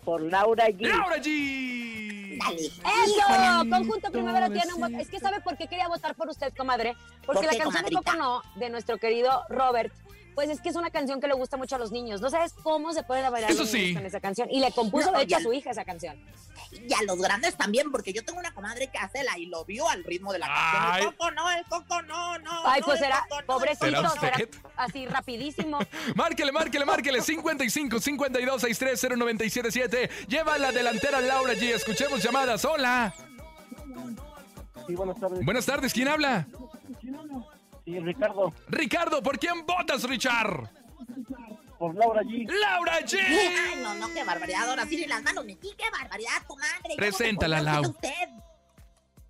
por 0.05 0.21
Laura 0.21 0.67
G. 0.69 0.87
¡Laura 0.87 1.17
G! 1.17 2.37
Dale. 2.39 2.61
Eso, 2.61 3.69
Conjunto 3.69 4.09
Primavera 4.09 4.49
tiene 4.49 4.73
un 4.73 4.79
voto. 4.79 4.97
Es 4.99 5.09
que 5.09 5.19
¿sabe 5.19 5.41
por 5.41 5.57
qué 5.57 5.67
quería 5.67 5.89
votar 5.89 6.15
por 6.15 6.29
usted, 6.29 6.53
comadre? 6.55 6.95
Porque 7.25 7.45
¿Por 7.45 7.53
la 7.53 7.61
canción 7.61 7.83
de? 7.83 7.91
Coco 7.91 8.13
No, 8.13 8.41
de 8.55 8.69
nuestro 8.69 8.97
querido 8.99 9.43
Robert, 9.49 9.91
pues 10.37 10.51
es 10.51 10.61
que 10.61 10.69
es 10.69 10.75
una 10.75 10.91
canción 10.91 11.19
que 11.19 11.25
le 11.27 11.33
gusta 11.33 11.57
mucho 11.57 11.77
a 11.77 11.79
los 11.79 11.91
niños. 11.91 12.21
No 12.21 12.29
sabes 12.29 12.53
cómo 12.61 12.93
se 12.93 13.01
pueden 13.01 13.31
bailar 13.31 13.49
Eso 13.49 13.63
los 13.63 13.73
niños 13.73 13.87
sí. 13.87 13.93
con 13.95 14.05
esa 14.05 14.19
canción. 14.19 14.47
Y 14.51 14.59
le 14.59 14.71
compuso, 14.71 15.09
No, 15.11 15.17
de 15.17 15.23
hecho, 15.23 15.37
a 15.37 15.39
su 15.39 15.51
hija 15.51 15.71
esa 15.71 15.83
canción. 15.83 16.15
Y 16.71 16.93
a 16.93 17.01
los 17.07 17.17
grandes 17.17 17.57
también, 17.57 17.89
porque 17.91 18.13
yo 18.13 18.23
tengo 18.23 18.37
una 18.39 18.53
comadre 18.53 18.87
que 18.91 18.99
hace 18.99 19.23
la 19.23 19.35
y 19.39 19.47
lo 19.47 19.65
vio 19.65 19.89
al 19.89 20.03
ritmo 20.03 20.31
de 20.31 20.37
la 20.37 20.45
Ay. 20.47 20.53
canción. 20.53 21.09
El 21.09 21.17
coco 21.17 21.31
no, 21.31 21.49
el 21.49 21.65
coco 21.65 22.01
no, 22.03 22.37
no. 22.37 22.67
Ay, 22.67 22.81
no, 22.81 22.85
pues 22.85 22.99
el 22.99 23.05
será, 23.05 23.25
coco 23.27 23.41
no. 23.41 23.47
pobrecito, 23.47 24.09
¿Será 24.19 24.37
así 24.75 25.07
rapidísimo. 25.07 25.79
Márquele, 26.15 26.51
márquele, 26.51 26.85
márquele. 26.85 27.21
55 27.23 27.99
52 27.99 28.61
630 28.61 29.15
977 29.15 30.27
Lleva 30.27 30.59
la 30.59 30.71
delantera 30.71 31.19
Laura 31.19 31.55
G. 31.55 31.73
Escuchemos 31.73 32.21
llamadas. 32.21 32.63
Hola. 32.63 33.11
Sí, 34.85 34.93
buenas 34.93 35.19
tardes. 35.19 35.43
Buenas 35.43 35.65
tardes, 35.65 35.91
¿quién 35.95 36.07
habla? 36.09 36.45
Sí, 37.87 37.97
Ricardo, 38.01 38.53
Ricardo, 38.67 39.23
¿por 39.23 39.39
quién 39.39 39.65
votas, 39.65 40.03
Richard? 40.03 40.69
por 41.79 41.95
Laura 41.95 42.21
G. 42.23 42.45
¡Laura 42.51 42.99
G! 42.99 43.17
Ay, 43.17 43.79
no, 43.81 43.93
no, 43.93 44.13
qué 44.13 44.25
barbaridad. 44.25 44.67
Ahora 44.69 44.85
sí 44.87 44.97
ni 44.97 45.05
las 45.05 45.23
manos 45.23 45.45
metí, 45.45 45.69
qué 45.77 45.85
barbaridad, 45.89 46.41
comadre. 46.45 46.73
¿Cómo 46.81 46.91
se 46.91 46.97
Preséntala, 46.97 47.59
conoce 47.59 47.81
Lau. 47.81 47.91
usted? 47.91 48.29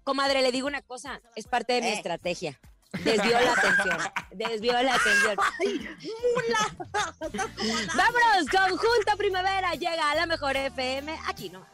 Comadre, 0.03 0.41
le 0.41 0.51
digo 0.51 0.65
una 0.65 0.81
cosa, 0.81 1.21
es 1.35 1.45
parte 1.45 1.73
de 1.73 1.81
mi 1.81 1.87
Eh. 1.89 1.93
estrategia. 1.93 2.59
Desvió 3.03 3.39
la 3.39 3.51
atención. 3.53 3.97
Desvió 4.31 4.73
la 4.81 4.95
atención. 4.95 5.37
Ay, 5.59 5.89
mula. 6.33 6.87
Vámonos, 7.95 8.49
Conjunto 8.49 9.17
Primavera 9.17 9.73
llega 9.73 10.09
a 10.09 10.15
la 10.15 10.25
mejor 10.25 10.55
FM. 10.57 11.15
Aquí 11.27 11.49
nomás. 11.51 11.69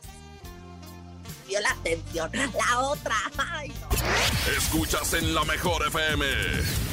La 1.62 1.72
atención. 1.72 2.32
La 2.34 2.80
otra. 2.80 3.16
Ay, 3.38 3.72
no. 3.82 4.52
Escuchas 4.58 5.14
en 5.14 5.34
la 5.36 5.44
mejor 5.46 5.86
FM. 5.88 6.26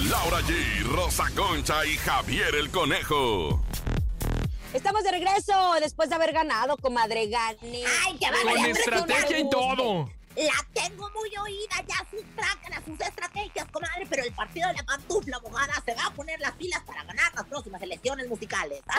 Laura 0.08 0.40
G, 0.42 0.82
Rosa 0.84 1.24
Concha 1.34 1.84
y 1.86 1.96
Javier 1.96 2.54
el 2.54 2.70
Conejo. 2.70 3.64
Estamos 4.72 5.02
de 5.02 5.10
regreso 5.10 5.74
después 5.80 6.08
de 6.10 6.14
haber 6.14 6.32
ganado, 6.32 6.76
comadre. 6.76 7.26
Gané. 7.28 7.84
Ay, 8.06 8.16
qué 8.18 8.26
Con 8.26 8.44
barbaridad. 8.44 8.78
estrategia 8.78 9.38
y 9.40 9.50
todo. 9.50 10.10
La 10.36 10.66
tengo 10.72 11.10
muy 11.10 11.28
oída, 11.42 11.74
ya 11.88 12.06
sus 12.08 12.22
trácalas, 12.36 12.84
sus 12.84 13.00
estrategias, 13.00 13.66
comadre, 13.72 14.06
pero 14.08 14.22
el 14.22 14.32
partido 14.32 14.68
de 14.68 14.74
la 14.74 14.84
pantufla 14.84 15.36
abogada 15.38 15.74
se 15.84 15.92
va 15.94 16.06
a 16.06 16.10
poner 16.12 16.38
las 16.38 16.52
pilas 16.52 16.80
para 16.86 17.02
ganar 17.02 17.34
las 17.34 17.44
próximas 17.46 17.82
elecciones 17.82 18.28
musicales. 18.28 18.80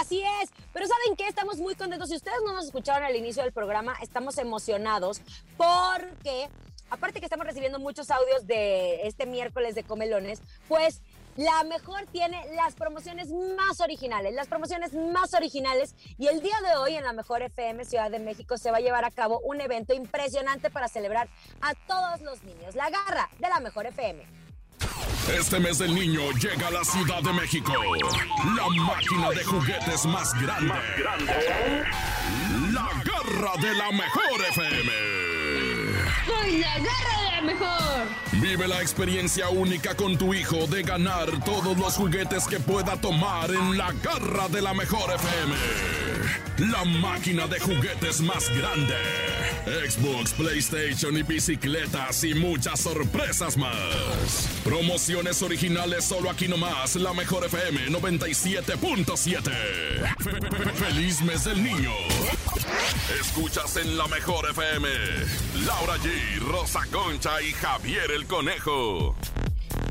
Así 0.00 0.20
es, 0.42 0.50
pero 0.72 0.86
¿saben 0.88 1.16
qué? 1.16 1.28
Estamos 1.28 1.58
muy 1.58 1.76
contentos. 1.76 2.08
Si 2.08 2.16
ustedes 2.16 2.38
no 2.44 2.52
nos 2.52 2.66
escucharon 2.66 3.04
al 3.04 3.14
inicio 3.14 3.44
del 3.44 3.52
programa, 3.52 3.94
estamos 4.02 4.38
emocionados 4.38 5.20
porque, 5.56 6.48
aparte 6.90 7.20
que 7.20 7.26
estamos 7.26 7.46
recibiendo 7.46 7.78
muchos 7.78 8.10
audios 8.10 8.44
de 8.46 9.06
este 9.06 9.24
miércoles 9.24 9.76
de 9.76 9.84
Comelones, 9.84 10.42
pues 10.66 11.00
la 11.36 11.62
mejor 11.62 12.06
tiene 12.10 12.44
las 12.56 12.74
promociones 12.74 13.30
más 13.30 13.80
originales, 13.80 14.34
las 14.34 14.48
promociones 14.48 14.94
más 14.94 15.32
originales. 15.32 15.94
Y 16.18 16.26
el 16.26 16.40
día 16.40 16.56
de 16.68 16.76
hoy 16.76 16.96
en 16.96 17.04
la 17.04 17.12
mejor 17.12 17.42
FM 17.42 17.84
Ciudad 17.84 18.10
de 18.10 18.18
México 18.18 18.58
se 18.58 18.72
va 18.72 18.78
a 18.78 18.80
llevar 18.80 19.04
a 19.04 19.12
cabo 19.12 19.40
un 19.44 19.60
evento 19.60 19.94
impresionante 19.94 20.70
para 20.70 20.88
celebrar 20.88 21.28
a 21.60 21.74
todos 21.86 22.20
los 22.20 22.42
niños. 22.42 22.74
La 22.74 22.90
garra 22.90 23.28
de 23.38 23.48
la 23.48 23.60
mejor 23.60 23.86
FM. 23.86 24.43
Este 25.28 25.58
mes 25.58 25.78
del 25.78 25.94
niño 25.94 26.20
llega 26.32 26.68
a 26.68 26.70
la 26.70 26.84
Ciudad 26.84 27.22
de 27.22 27.32
México. 27.32 27.72
La 28.56 28.68
máquina 28.82 29.30
de 29.30 29.42
juguetes 29.44 30.04
más 30.06 30.32
grande. 30.40 30.74
La 32.72 32.88
garra 33.04 33.52
de 33.60 33.74
la 33.74 33.90
mejor 33.90 34.40
FM. 34.50 34.92
¡Soy 36.26 36.58
la 36.58 36.78
garra 36.78 37.18
de 37.22 37.30
la 37.30 37.40
mejor! 37.42 38.06
Vive 38.32 38.68
la 38.68 38.82
experiencia 38.82 39.48
única 39.48 39.94
con 39.96 40.18
tu 40.18 40.34
hijo 40.34 40.66
de 40.66 40.82
ganar 40.82 41.28
todos 41.44 41.76
los 41.78 41.94
juguetes 41.94 42.46
que 42.46 42.60
pueda 42.60 42.96
tomar 43.00 43.50
en 43.50 43.78
la 43.78 43.92
garra 44.02 44.48
de 44.48 44.60
la 44.60 44.74
mejor 44.74 45.10
FM. 45.10 46.70
La 46.70 46.84
máquina 46.84 47.46
de 47.46 47.60
juguetes 47.60 48.20
más 48.20 48.48
grande. 48.50 48.94
Xbox, 49.64 50.32
PlayStation 50.34 51.16
y 51.16 51.22
bicicletas 51.22 52.22
y 52.24 52.34
muchas 52.34 52.80
sorpresas 52.80 53.56
más. 53.56 54.48
Promociones 54.62 55.40
originales 55.42 56.04
solo 56.04 56.28
aquí 56.30 56.48
nomás, 56.48 56.96
la 56.96 57.14
mejor 57.14 57.44
FM 57.46 57.88
97.7. 57.90 59.40
Fe- 60.18 60.30
fe- 60.30 60.40
fe- 60.64 60.72
Feliz 60.84 61.22
mes 61.22 61.44
del 61.44 61.62
niño. 61.62 61.92
Escuchas 63.20 63.76
en 63.76 63.96
la 63.96 64.06
mejor 64.08 64.48
FM. 64.50 64.88
Laura 65.66 65.96
G, 65.98 66.38
Rosa 66.40 66.80
Concha 66.90 67.40
y 67.42 67.52
Javier 67.52 68.10
el 68.14 68.26
Conejo. 68.26 69.16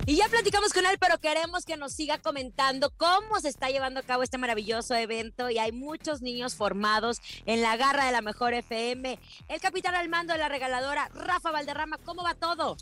Y 0.05 0.17
ya 0.17 0.27
platicamos 0.27 0.73
con 0.73 0.85
él, 0.85 0.97
pero 0.99 1.17
queremos 1.17 1.65
que 1.65 1.77
nos 1.77 1.93
siga 1.93 2.17
comentando 2.17 2.91
cómo 2.97 3.39
se 3.39 3.47
está 3.47 3.69
llevando 3.69 4.01
a 4.01 4.03
cabo 4.03 4.21
este 4.21 4.37
maravilloso 4.37 4.95
evento 4.95 5.49
y 5.49 5.59
hay 5.59 5.71
muchos 5.71 6.21
niños 6.21 6.55
formados 6.55 7.21
en 7.45 7.61
la 7.61 7.77
garra 7.77 8.05
de 8.05 8.11
la 8.11 8.21
mejor 8.21 8.53
FM. 8.53 9.17
El 9.47 9.61
capitán 9.61 9.95
al 9.95 10.09
mando 10.09 10.33
de 10.33 10.39
la 10.39 10.49
regaladora, 10.49 11.07
Rafa 11.13 11.51
Valderrama, 11.51 11.97
¿cómo 12.03 12.21
va 12.21 12.33
todo? 12.33 12.75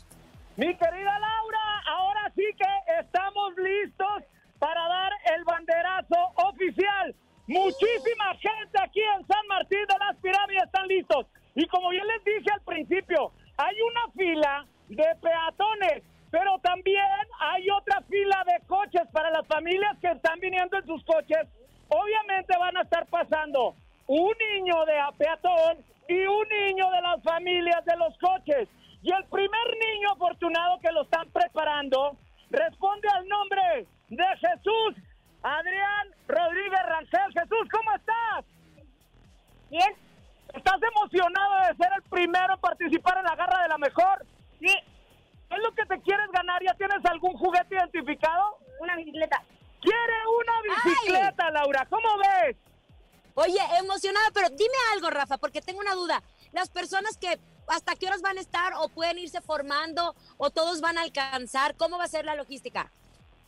Mi 0.56 0.66
querida 0.76 1.18
Laura, 1.18 1.82
ahora 1.86 2.32
sí 2.34 2.44
que 2.58 3.00
estamos 3.00 3.52
listos 3.56 4.24
para 4.58 4.88
dar 4.88 5.12
el 5.36 5.44
banderazo 5.44 6.16
oficial. 6.34 7.14
Muchísima 7.46 8.34
gente 8.40 8.78
aquí 8.82 9.00
en 9.00 9.26
San 9.28 9.46
Martín 9.46 9.80
de 9.88 9.98
las 9.98 10.16
Pirámides 10.16 10.64
están 10.64 10.88
listos. 10.88 11.26
Y 11.54 11.66
como 11.68 11.90
bien 11.90 12.06
les 12.06 12.24
dije 12.24 12.50
al 12.52 12.62
principio, 12.62 13.32
hay 13.58 13.76
una 13.80 14.12
fila 14.16 14.66
de 14.88 15.06
peatones, 15.20 16.02
pero 16.30 16.58
también 16.62 17.04
hay 17.40 17.68
otra 17.70 18.00
fila 18.08 18.42
de 18.46 18.66
coches 18.66 19.02
para 19.12 19.30
las 19.30 19.41
familias 19.52 19.96
que 20.00 20.08
están 20.08 20.40
viniendo 20.40 20.78
en 20.78 20.86
sus 20.86 21.04
coches. 21.04 21.46
Obviamente 21.88 22.56
van 22.58 22.76
a 22.76 22.82
estar 22.82 23.06
pasando 23.06 23.74
un 24.06 24.32
niño 24.54 24.84
de 24.86 24.98
a 24.98 25.12
peatón 25.12 25.76
y 26.08 26.26
un 26.26 26.48
niño 26.48 26.90
de 26.90 27.02
las 27.02 27.22
familias 27.22 27.84
de 27.84 27.96
los 27.96 28.16
coches. 28.18 28.68
Y 29.02 29.12
el 29.12 29.24
primer 29.24 29.66
niño 29.78 30.12
afortunado 30.12 30.78
que 30.80 30.92
lo 30.92 31.02
están 31.02 31.28
preparando 31.30 32.16
responde 32.50 33.08
al 33.14 33.28
nombre 33.28 33.86
de 34.08 34.24
Jesús 34.36 34.94
Adrián 35.42 36.08
Rodríguez 36.28 36.80
Rangel. 36.86 37.32
Jesús, 37.32 37.68
¿cómo 37.70 37.94
estás? 37.96 38.44
Bien. 39.70 39.94
¿Estás 40.54 40.80
emocionado 40.82 41.66
de 41.66 41.76
ser 41.76 41.92
el 41.96 42.02
primero 42.02 42.54
en 42.54 42.60
participar 42.60 43.18
en 43.18 43.24
la 43.24 43.36
garra 43.36 43.62
de 43.62 43.68
la 43.68 43.78
mejor? 43.78 44.24
Sí. 44.60 44.74
¿Qué 45.52 45.58
es 45.58 45.64
lo 45.64 45.72
que 45.72 45.84
te 45.84 46.00
quieres 46.00 46.30
ganar? 46.32 46.62
¿Ya 46.64 46.72
tienes 46.74 47.04
algún 47.04 47.34
juguete 47.34 47.74
identificado? 47.74 48.56
Una 48.80 48.96
bicicleta. 48.96 49.42
¿Quiere 49.82 50.14
una 50.40 50.62
bicicleta, 50.62 51.50
Laura? 51.50 51.86
¿Cómo 51.90 52.08
ves? 52.16 52.56
Oye, 53.34 53.60
emocionada, 53.78 54.28
pero 54.32 54.48
dime 54.48 54.74
algo, 54.94 55.10
Rafa, 55.10 55.36
porque 55.36 55.60
tengo 55.60 55.80
una 55.80 55.94
duda. 55.94 56.22
Las 56.52 56.70
personas 56.70 57.18
que 57.18 57.38
hasta 57.68 57.96
qué 57.96 58.06
horas 58.06 58.22
van 58.22 58.38
a 58.38 58.40
estar 58.40 58.72
o 58.78 58.88
pueden 58.88 59.18
irse 59.18 59.42
formando 59.42 60.14
o 60.38 60.48
todos 60.48 60.80
van 60.80 60.96
a 60.96 61.02
alcanzar, 61.02 61.76
¿cómo 61.76 61.98
va 61.98 62.04
a 62.04 62.08
ser 62.08 62.24
la 62.24 62.34
logística? 62.34 62.90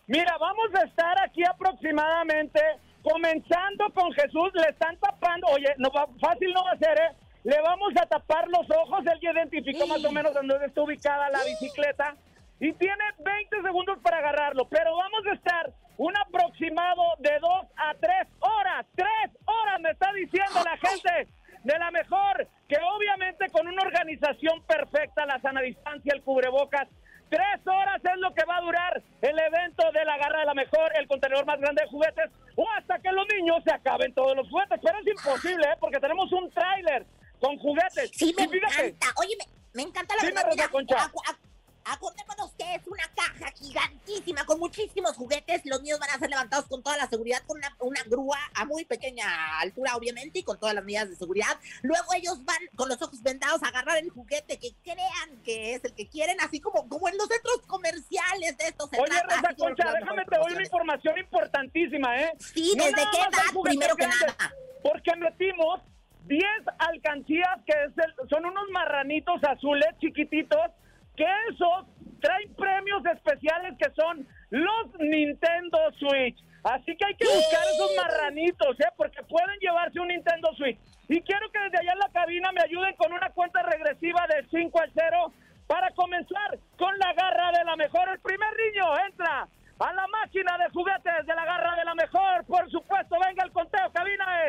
Mira, 0.07 0.37
vamos 0.39 0.75
a 0.75 0.85
estar 0.85 1.19
aquí 1.23 1.43
aproximadamente, 1.43 2.61
comenzando 3.03 3.87
con 3.95 4.13
Jesús, 4.13 4.51
le 4.53 4.69
están 4.69 4.99
tapando, 4.99 5.47
oye, 5.49 5.75
no 5.79 5.89
va, 5.91 6.07
fácil 6.21 6.53
no 6.53 6.65
va 6.65 6.73
a 6.73 6.79
ser, 6.79 6.99
¿eh? 6.99 7.17
Le 7.45 7.61
vamos 7.61 7.93
a 8.01 8.07
tapar 8.07 8.49
los 8.49 8.69
ojos, 8.71 9.05
él 9.07 9.19
ya 9.21 9.33
identificó 9.33 9.87
más 9.87 10.03
o 10.03 10.11
menos 10.11 10.33
dónde 10.33 10.57
está 10.65 10.83
ubicada 10.83 11.29
la 11.29 11.45
bicicleta 11.45 12.17
y 12.59 12.73
tiene 12.73 13.05
20 13.19 13.63
segundos 13.63 13.99
para 14.03 14.19
agarrarlo, 14.19 14.67
pero 14.69 14.97
vamos 14.97 15.27
a 15.27 15.35
estar 15.35 15.73
un 15.99 16.17
aproximado 16.17 17.03
de 17.19 17.39
2 17.39 17.51
a 17.77 17.95
3 18.01 18.13
horas, 18.41 18.87
3 18.97 19.09
horas 19.45 19.81
me 19.81 19.91
está 19.91 20.11
diciendo 20.15 20.61
la 20.65 20.77
gente 20.89 21.29
de 21.63 21.79
la 21.79 21.91
mejor, 21.91 22.49
que 22.67 22.77
obviamente 22.97 23.51
con 23.51 23.69
una 23.69 23.83
organización 23.83 24.63
perfecta, 24.63 25.27
la 25.27 25.39
sana 25.41 25.61
distancia, 25.61 26.15
el 26.15 26.23
cubrebocas, 26.23 26.89
Tres 27.31 27.67
horas 27.67 28.01
es 28.05 28.21
lo 28.21 28.33
que 28.35 28.45
va 28.45 28.59
a 28.59 28.61
durar 28.61 29.03
el 29.23 29.39
evento 29.39 29.91
de 29.93 30.05
la 30.05 30.17
garra 30.19 30.41
de 30.41 30.47
la 30.47 30.55
mejor, 30.55 30.93
el 30.95 31.09
contenedor 31.09 31.45
más 31.47 31.59
grande 31.59 31.83
de 31.83 31.89
juguetes, 31.89 32.31
o 32.55 32.65
hasta 32.79 32.99
que 33.01 33.11
los 33.11 33.27
niños 33.35 33.63
se 33.65 33.73
acaben 33.73 34.15
todos 34.15 34.37
los 34.37 34.49
juguetes. 34.49 34.79
Pero 34.81 34.99
es 34.99 35.07
imposible, 35.07 35.67
¿eh? 35.67 35.77
porque 35.81 35.99
tenemos 35.99 36.31
un 36.33 36.51
tráiler 36.51 37.05
con 37.45 37.59
juguetes. 37.59 38.11
Sí, 38.15 38.35
me 38.37 38.49
fíjate, 38.49 38.87
encanta. 38.89 39.21
Oye, 39.21 39.37
me, 39.39 39.47
me 39.75 39.83
encanta 39.89 40.15
la 40.17 40.23
Dime, 40.23 40.35
verdad. 40.35 40.51
Mira, 40.53 40.69
Concha. 40.71 40.97
acu- 41.11 41.39
acordémonos 41.87 42.53
que 42.55 42.75
es 42.77 42.87
una 42.87 43.07
caja 43.15 43.53
gigantísima 43.59 44.47
con 44.47 44.59
muchísimos 44.59 45.17
juguetes. 45.17 45.61
Los 45.67 45.83
niños 45.83 45.99
van 45.99 46.09
a 46.11 46.19
ser 46.19 46.31
levantados 46.31 46.65
con 46.67 46.83
toda 46.83 46.97
la 46.97 47.07
seguridad, 47.09 47.43
con 47.47 47.59
una, 47.59 47.77
una 47.81 48.03
grúa 48.05 48.39
a 48.55 48.65
muy 48.65 48.87
pequeña 48.87 49.61
altura, 49.61 49.95
obviamente, 49.95 50.39
y 50.39 50.43
con 50.43 50.59
todas 50.59 50.75
las 50.75 50.83
medidas 50.83 51.11
de 51.11 51.17
seguridad. 51.17 51.59
Luego 51.83 52.15
ellos 52.15 52.43
van 52.47 52.57
con 52.75 52.89
los 52.89 53.01
ojos 53.03 53.23
vendados 53.23 53.63
a 53.63 53.69
agarrar 53.69 53.99
el 53.99 54.09
juguete 54.09 54.59
que 54.59 54.73
crean 54.83 55.43
que 55.45 55.75
es 55.75 55.85
el 55.85 55.93
que 55.95 56.09
quieren, 56.09 56.41
así 56.41 56.59
como, 56.59 56.89
como 56.89 57.07
en 57.09 57.19
los 57.19 57.29
centros 57.29 57.61
comerciales 57.67 58.57
de 58.57 58.67
estos. 58.69 58.89
Oye, 58.99 59.05
trata, 59.11 59.37
Rosa 59.37 59.55
Concha, 59.55 59.93
déjame 59.93 60.25
te 60.25 60.37
doy 60.39 60.53
una 60.55 60.63
información 60.63 61.19
importantísima, 61.19 62.19
¿eh? 62.23 62.33
Sí, 62.39 62.73
¿desde 62.77 62.93
nada 62.93 63.11
qué 63.13 63.19
edad, 63.19 63.63
primero 63.63 63.95
que 63.97 64.07
nada? 64.07 64.55
Porque 64.83 65.15
metimos 65.17 65.81
10 66.27 66.43
alcancías 66.79 67.61
que 67.67 67.73
es 67.85 67.93
el- 67.99 68.29
son 68.29 68.47
unos 68.47 68.69
marranitos 68.71 69.43
azules 69.45 69.89
chiquititos 70.01 70.71
que 71.17 71.27
esos 71.51 71.87
traen 72.21 72.53
premios 72.55 73.05
especiales 73.07 73.75
que 73.79 73.91
son 73.95 74.27
los 74.51 74.99
Nintendo 74.99 75.79
Switch. 75.99 76.39
Así 76.65 76.97
que 76.97 77.05
hay 77.05 77.15
que 77.15 77.27
buscar 77.27 77.63
esos 77.75 77.91
marranitos, 77.97 78.81
¿eh? 78.81 78.89
Porque 78.97 79.23
pueden 79.25 79.59
llevarse 79.61 80.01
un 80.01 80.09
Nintendo 80.09 80.49
Switch. 80.55 80.79
Y 81.09 81.21
quiero 81.21 81.51
que 81.51 81.59
desde 81.61 81.79
allá 81.79 81.93
en 81.93 81.99
la 81.99 82.09
cabina 82.09 82.51
me 82.53 82.63
ayuden 82.63 82.97
con 82.97 83.13
una 83.13 83.29
cuenta 83.31 83.63
regresiva 83.63 84.27
de 84.29 84.47
5 84.51 84.81
al 84.81 84.91
0 84.95 85.33
para 85.67 85.91
comenzar 85.91 86.59
con 86.79 86.99
la 86.99 87.13
garra 87.13 87.53
de 87.53 87.65
la 87.65 87.77
mejor. 87.77 88.09
El 88.09 88.19
primer 88.21 88.49
niño 88.57 88.85
entra 89.07 89.47
a 89.79 89.93
la 89.93 90.07
máquina 90.07 90.57
de 90.57 90.71
juguetes 90.71 91.27
de 91.27 91.35
la 91.35 91.45
garra 91.45 91.77
de 91.77 91.85
la 91.85 91.95
mejor. 91.95 92.45
Por 92.47 92.71
supuesto, 92.71 93.17
venga 93.27 93.45
el 93.45 93.53
conteo, 93.53 93.91
cabina 93.93 94.47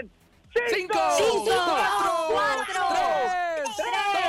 5, 0.56 0.94
Cinco, 1.18 1.52
cuatro, 2.32 2.84
tres, 2.94 3.68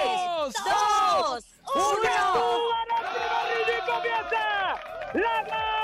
dos, 0.05 0.55
dos, 0.65 1.45
uno. 1.75 2.15
Y 3.63 3.81
comienza 3.87 4.45
la 5.15 5.43
garra 5.45 5.57
de 5.57 5.61
la 5.61 5.76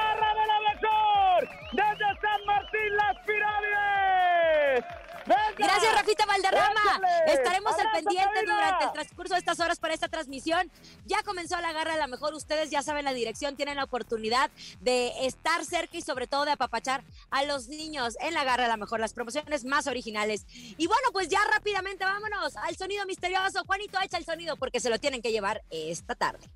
Rafita 5.93 6.27
Valderrama. 6.27 6.81
Échale. 7.27 7.35
Estaremos 7.35 7.75
al 7.79 7.91
pendiente 7.93 8.41
durante 8.45 8.85
el 8.85 8.93
transcurso 8.93 9.35
de 9.35 9.41
estas 9.41 9.61
horas 9.61 9.79
para 9.79 9.95
esta 9.95 10.09
transmisión. 10.09 10.71
Ya 11.07 11.23
comenzó 11.23 11.61
la 11.61 11.73
garra 11.73 11.93
de 11.93 11.99
la 11.99 12.07
mejor. 12.07 12.35
Ustedes 12.35 12.71
ya 12.71 12.83
saben 12.83 13.05
la 13.05 13.13
dirección, 13.13 13.57
tienen 13.57 13.77
la 13.77 13.85
oportunidad 13.85 14.51
de 14.81 15.27
estar 15.27 15.65
cerca 15.65 15.97
y 15.97 16.03
sobre 16.03 16.27
todo 16.27 16.45
de 16.45 16.53
apapachar 16.53 17.05
a 17.31 17.45
los 17.45 17.69
niños 17.69 18.17
en 18.21 18.35
la 18.35 18.45
garra 18.45 18.65
de 18.65 18.69
la 18.69 18.77
mejor, 18.77 19.01
las 19.01 19.13
promociones 19.13 19.65
más 19.65 19.87
originales. 19.87 20.47
Y 20.77 20.87
bueno, 20.87 21.09
pues 21.13 21.29
ya 21.29 21.41
rápidamente 21.53 22.05
vámonos 22.05 22.57
al 22.57 22.77
sonido 22.77 23.07
misterioso. 23.07 23.65
Juanito, 23.65 23.99
echa 24.03 24.19
el 24.19 24.25
sonido 24.25 24.57
porque 24.57 24.81
se 24.81 24.91
lo 24.91 24.99
tienen 24.99 25.23
que 25.23 25.33
llevar 25.33 25.63
esta 25.71 26.15
tarde. 26.15 26.49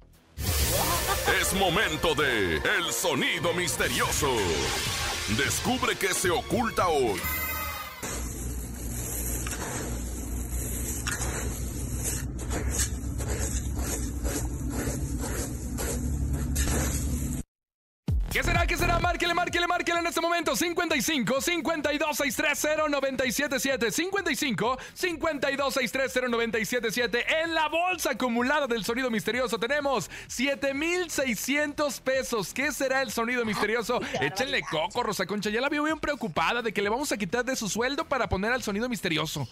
Es 1.40 1.54
momento 1.54 2.14
de 2.14 2.56
El 2.56 2.92
Sonido 2.92 3.52
Misterioso. 3.54 4.28
Descubre 5.36 5.96
qué 5.96 6.12
se 6.12 6.30
oculta 6.30 6.88
hoy. 6.88 7.20
¿Qué 18.36 18.42
será? 18.42 18.66
¿Qué 18.66 18.76
será? 18.76 18.98
Márquele, 18.98 19.32
márquele, 19.32 19.66
márquele 19.66 20.00
en 20.00 20.06
este 20.08 20.20
momento. 20.20 20.54
55 20.54 21.40
52 21.40 22.16
630 22.18 22.88
977 22.90 23.90
55 23.90 24.78
52 24.92 25.72
630 25.72 26.28
977 26.28 27.24
En 27.42 27.54
la 27.54 27.68
bolsa 27.68 28.10
acumulada 28.10 28.66
del 28.66 28.84
sonido 28.84 29.10
misterioso 29.10 29.58
tenemos 29.58 30.10
7600 30.26 32.00
pesos. 32.00 32.52
¿Qué 32.52 32.72
será 32.72 33.00
el 33.00 33.10
sonido 33.10 33.42
misterioso? 33.46 34.02
Échenle 34.20 34.60
coco, 34.70 35.02
Rosa 35.02 35.24
Concha. 35.24 35.48
Ya 35.48 35.62
la 35.62 35.70
veo 35.70 35.84
bien 35.84 35.98
preocupada 35.98 36.60
de 36.60 36.74
que 36.74 36.82
le 36.82 36.90
vamos 36.90 37.10
a 37.12 37.16
quitar 37.16 37.42
de 37.42 37.56
su 37.56 37.70
sueldo 37.70 38.04
para 38.04 38.28
poner 38.28 38.52
al 38.52 38.62
sonido 38.62 38.86
misterioso. 38.90 39.48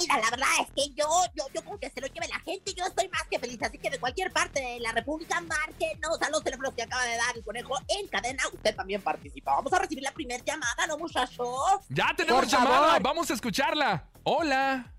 Mira, 0.00 0.16
la 0.16 0.30
verdad 0.30 0.48
es 0.62 0.66
que 0.74 0.94
yo, 0.94 1.06
yo, 1.36 1.44
yo 1.54 1.62
como 1.62 1.78
que 1.78 1.90
se 1.90 2.00
lo 2.00 2.06
lleve 2.06 2.26
la 2.28 2.40
gente, 2.40 2.72
yo 2.74 2.84
estoy 2.86 3.08
más 3.08 3.24
que 3.30 3.38
feliz, 3.38 3.62
así 3.62 3.76
que 3.76 3.90
de 3.90 3.98
cualquier 4.00 4.32
parte 4.32 4.58
de 4.58 4.80
la 4.80 4.92
República, 4.92 5.40
márquenos 5.42 6.22
a 6.22 6.30
los 6.30 6.42
teléfonos 6.42 6.72
que 6.72 6.82
acaba 6.82 7.04
de 7.04 7.16
dar 7.16 7.36
el 7.36 7.44
conejo 7.44 7.74
en 7.88 8.08
cadena, 8.08 8.42
usted 8.50 8.74
también 8.74 9.02
participa. 9.02 9.56
Vamos 9.56 9.72
a 9.74 9.78
recibir 9.78 10.02
la 10.02 10.12
primera 10.12 10.42
llamada, 10.42 10.86
¿no, 10.88 10.96
muchachos? 10.96 11.46
Ya 11.90 12.08
tenemos 12.16 12.40
Por 12.40 12.48
llamada. 12.50 12.86
favor. 12.86 13.02
Vamos 13.02 13.30
a 13.30 13.34
escucharla. 13.34 14.04
Hola. 14.22 14.90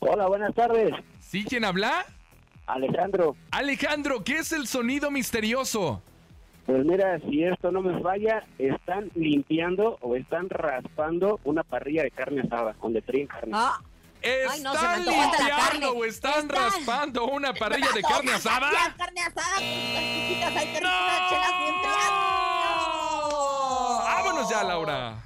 Hola, 0.00 0.26
buenas 0.26 0.52
tardes. 0.54 0.92
¿Sí? 1.20 1.44
¿Quién 1.44 1.64
habla? 1.64 2.04
Alejandro. 2.66 3.36
Alejandro, 3.52 4.24
¿qué 4.24 4.38
es 4.38 4.50
el 4.52 4.66
sonido 4.66 5.12
misterioso? 5.12 6.02
Pues 6.66 6.84
mira, 6.84 7.20
si 7.28 7.44
esto 7.44 7.70
no 7.70 7.80
me 7.82 8.00
falla, 8.02 8.44
están 8.58 9.10
limpiando 9.14 9.98
o 10.00 10.16
están 10.16 10.48
raspando 10.48 11.38
una 11.44 11.62
parrilla 11.62 12.02
de 12.02 12.10
carne 12.10 12.42
asada, 12.42 12.74
donde 12.82 13.02
fríen 13.02 13.28
carne. 13.28 13.52
Ah. 13.54 13.80
Ay, 14.50 14.60
no, 14.60 14.72
se 14.74 14.86
me 14.86 14.96
¿Están 14.98 15.06
la 15.06 15.14
carne. 15.14 15.80
limpiando 15.80 15.92
o 15.92 16.04
están 16.04 16.32
Están. 16.42 16.48
raspando 16.48 17.24
una 17.26 17.52
parrilla 17.52 17.90
de 17.92 18.02
carne 18.02 18.32
asada? 18.32 18.70
Carne 18.96 19.20
asada, 19.22 19.56
frías. 19.56 20.52
Vámonos 24.04 24.48
ya, 24.50 24.62
Laura. 24.64 25.22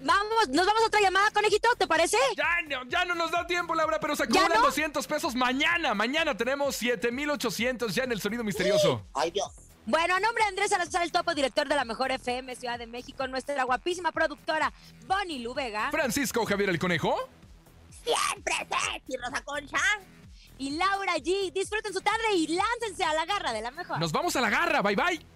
Vamos, 0.00 0.48
nos 0.50 0.66
vamos 0.66 0.82
a 0.82 0.86
otra 0.86 1.00
llamada, 1.00 1.30
conejito, 1.32 1.68
¿te 1.78 1.86
parece? 1.86 2.16
Ya 2.36 2.62
no, 2.68 2.84
ya 2.88 3.04
no 3.04 3.14
nos 3.14 3.30
da 3.30 3.46
tiempo, 3.46 3.74
Laura, 3.74 3.98
pero 4.00 4.14
se 4.14 4.24
¿Ya 4.28 4.40
acumulan 4.40 4.60
no? 4.60 4.66
200 4.66 5.06
pesos 5.06 5.34
mañana. 5.34 5.94
Mañana 5.94 6.36
tenemos 6.36 6.76
7800 6.76 7.94
ya 7.94 8.04
en 8.04 8.12
el 8.12 8.20
sonido 8.20 8.44
misterioso. 8.44 9.04
Ay, 9.14 9.30
Dios. 9.32 9.50
Bueno, 9.84 10.16
a 10.16 10.20
nombre 10.20 10.42
de 10.44 10.48
Andrés 10.48 10.70
Salazar, 10.70 11.02
el 11.02 11.12
topo 11.12 11.34
director 11.34 11.68
de 11.68 11.74
la 11.76 11.84
Mejor 11.84 12.10
FM 12.10 12.54
Ciudad 12.56 12.78
de 12.78 12.86
México, 12.86 13.26
nuestra 13.28 13.62
guapísima 13.64 14.10
productora 14.12 14.72
Bonnie 15.06 15.40
Lubega. 15.40 15.90
Francisco 15.90 16.44
Javier 16.44 16.70
el 16.70 16.78
Conejo. 16.78 17.28
Siempre 18.06 18.54
sexy, 18.70 19.16
Rosa 19.16 19.42
Concha. 19.44 19.78
Y 20.58 20.70
Laura 20.76 21.16
G. 21.16 21.52
Disfruten 21.52 21.92
su 21.92 22.00
tarde 22.00 22.34
y 22.34 22.46
láncense 22.46 23.04
a 23.04 23.12
la 23.12 23.26
garra 23.26 23.52
de 23.52 23.60
la 23.62 23.70
mejor. 23.70 23.98
Nos 23.98 24.12
vamos 24.12 24.36
a 24.36 24.40
la 24.40 24.48
garra. 24.48 24.80
Bye 24.80 24.96
bye. 24.96 25.26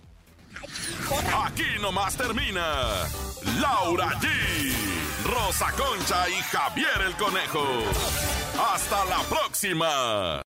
Aquí 1.45 1.79
nomás 1.81 2.17
termina 2.17 3.07
Laura 3.61 4.09
G, 4.21 4.29
Rosa 5.25 5.71
Concha 5.73 6.29
y 6.29 6.35
Javier 6.35 7.01
el 7.07 7.17
Conejo. 7.17 7.65
Hasta 8.73 9.05
la 9.07 9.23
próxima. 9.25 10.43